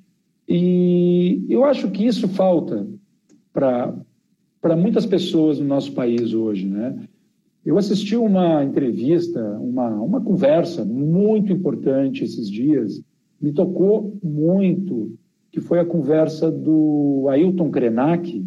[0.47, 2.87] E eu acho que isso falta
[3.51, 7.07] para muitas pessoas no nosso país hoje, né?
[7.65, 13.01] Eu assisti uma entrevista, uma, uma conversa muito importante esses dias,
[13.41, 15.13] me tocou muito,
[15.51, 18.45] que foi a conversa do Ailton Krenak,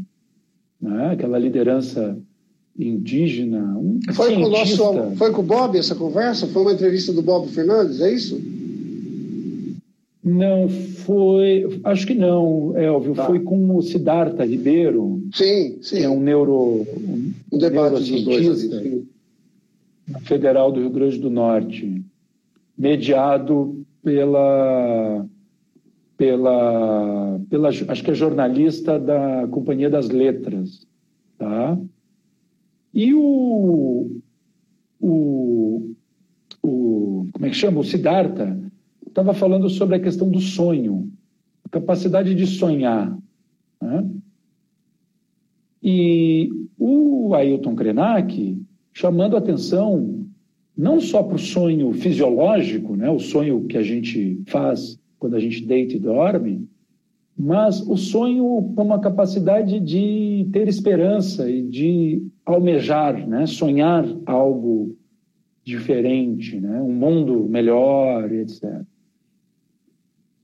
[0.80, 1.12] né?
[1.12, 2.18] aquela liderança
[2.78, 4.76] indígena, um foi com, o nosso,
[5.16, 6.46] foi com o Bob essa conversa?
[6.46, 8.38] Foi uma entrevista do Bob Fernandes, é isso?
[10.22, 10.68] Não,
[11.06, 11.80] foi.
[11.84, 13.14] Acho que não, Elvio.
[13.14, 13.26] Tá.
[13.26, 15.22] Foi com o Siddhartha Ribeiro.
[15.32, 15.98] Sim, sim.
[15.98, 16.84] Que é um neuro.
[16.98, 19.06] Um, um debate dos dois ali,
[20.22, 22.04] Federal do Rio Grande do Norte,
[22.76, 25.26] mediado pela,
[26.16, 30.86] pela, pela acho que é jornalista da Companhia das Letras,
[31.38, 31.78] tá?
[32.92, 34.20] E o,
[35.00, 35.94] o,
[36.62, 37.80] o como é que chama?
[37.80, 38.65] O Siddhartha
[39.16, 41.10] estava falando sobre a questão do sonho,
[41.64, 43.16] a capacidade de sonhar.
[43.80, 44.10] Né?
[45.82, 48.60] E o Ailton Krenak
[48.92, 50.26] chamando atenção
[50.76, 55.40] não só para o sonho fisiológico, né, o sonho que a gente faz quando a
[55.40, 56.68] gente deita e dorme,
[57.38, 64.94] mas o sonho como a capacidade de ter esperança e de almejar, né, sonhar algo
[65.64, 68.84] diferente, né, um mundo melhor, etc.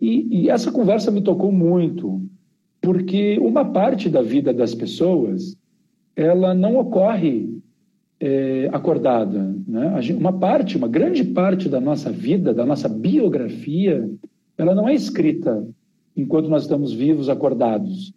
[0.03, 2.21] E, e essa conversa me tocou muito,
[2.81, 5.57] porque uma parte da vida das pessoas
[6.17, 7.57] ela não ocorre
[8.19, 9.55] é, acordada.
[9.65, 10.01] Né?
[10.19, 14.11] Uma parte, uma grande parte da nossa vida, da nossa biografia,
[14.59, 15.65] ela não é escrita
[16.17, 18.13] enquanto nós estamos vivos, acordados.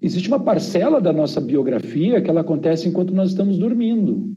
[0.00, 4.34] Existe uma parcela da nossa biografia que ela acontece enquanto nós estamos dormindo.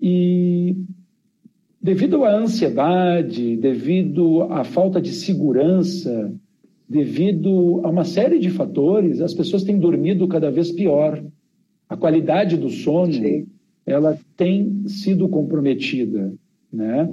[0.00, 0.76] E
[1.80, 6.32] devido à ansiedade, devido à falta de segurança,
[6.88, 11.22] devido a uma série de fatores, as pessoas têm dormido cada vez pior
[11.88, 13.46] a qualidade do sono Sim.
[13.86, 16.32] ela tem sido comprometida,
[16.72, 17.10] né?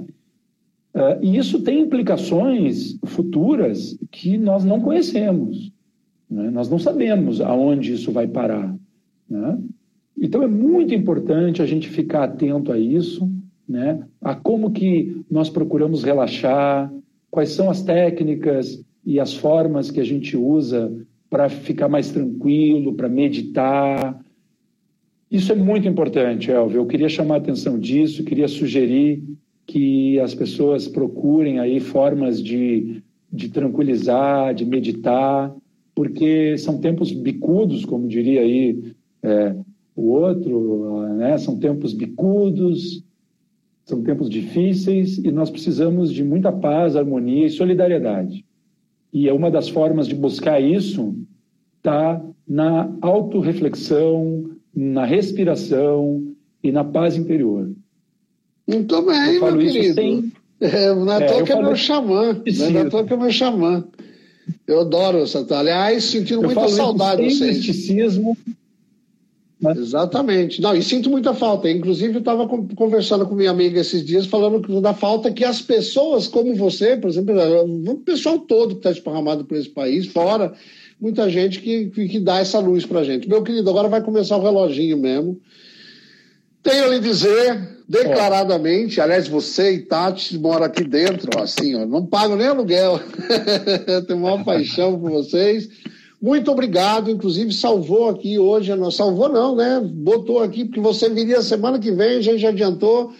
[0.94, 5.70] Uh, e isso tem implicações futuras que nós não conhecemos,
[6.30, 6.50] né?
[6.50, 8.74] nós não sabemos aonde isso vai parar.
[9.28, 9.58] Né?
[10.18, 13.30] Então é muito importante a gente ficar atento a isso,
[13.68, 14.06] né?
[14.20, 16.92] a como que nós procuramos relaxar,
[17.30, 20.92] quais são as técnicas e as formas que a gente usa
[21.28, 24.20] para ficar mais tranquilo, para meditar,
[25.30, 26.78] isso é muito importante, Elvio.
[26.78, 29.22] Eu queria chamar a atenção disso, queria sugerir
[29.66, 33.02] que as pessoas procurem aí formas de,
[33.32, 35.52] de tranquilizar, de meditar,
[35.94, 39.56] porque são tempos bicudos, como diria aí é,
[39.96, 41.36] o outro, né?
[41.38, 43.02] são tempos bicudos,
[43.86, 48.44] são tempos difíceis e nós precisamos de muita paz, harmonia e solidariedade.
[49.12, 51.14] E é uma das formas de buscar isso
[51.78, 57.70] está na autorreflexão, na respiração e na paz interior.
[58.66, 59.94] Muito bem, meu querido.
[59.94, 60.32] Sem...
[60.60, 62.32] É, o Natal é, que é meu xamã.
[62.32, 62.70] Né?
[62.70, 63.86] Natal que é meu xamã.
[64.66, 65.46] Eu adoro essa.
[65.56, 67.58] Aliás, sentindo eu muita saudade de vocês.
[67.58, 68.36] misticismo.
[69.74, 69.80] Né?
[69.80, 70.60] Exatamente.
[70.60, 71.70] Não, e sinto muita falta.
[71.70, 76.28] Inclusive, eu estava conversando com minha amiga esses dias, falando da falta que as pessoas
[76.28, 77.34] como você, por exemplo,
[77.90, 80.52] o pessoal todo que está esparramado por esse país, fora,
[81.00, 83.28] muita gente que, que, dá essa luz para gente.
[83.28, 85.40] Meu querido, agora vai começar o reloginho mesmo.
[86.62, 92.04] Tenho a lhe dizer, declaradamente, aliás, você e Tati moram aqui dentro, assim, ó, não
[92.04, 93.00] pago nem aluguel.
[94.06, 95.68] Tenho maior paixão por vocês.
[96.20, 99.80] Muito obrigado, inclusive salvou aqui hoje, não salvou não, né?
[99.80, 103.12] Botou aqui, porque você viria semana que vem, a gente já adiantou.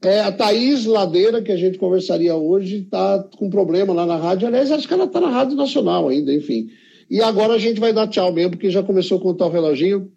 [0.00, 4.46] É, a Thaís Ladeira, que a gente conversaria hoje, está com problema lá na rádio.
[4.46, 6.68] Aliás, acho que ela está na Rádio Nacional ainda, enfim.
[7.10, 10.08] E agora a gente vai dar tchau mesmo, porque já começou a contar o reloginho.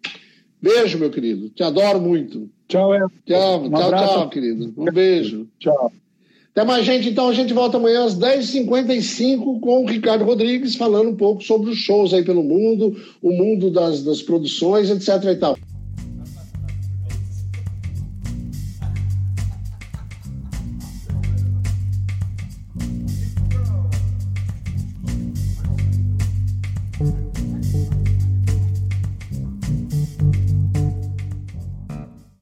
[0.60, 1.48] Beijo, meu querido.
[1.48, 2.48] Te adoro muito.
[2.68, 3.00] Tchau, é.
[3.26, 4.72] Tchau, um tchau, tchau, querido.
[4.76, 5.48] Um beijo.
[5.58, 5.92] Tchau.
[6.54, 7.08] Até mais, gente.
[7.08, 11.70] Então a gente volta amanhã às 10h55 com o Ricardo Rodrigues falando um pouco sobre
[11.70, 15.30] os shows aí pelo mundo, o mundo das, das produções, etc.
[15.32, 15.56] e tal.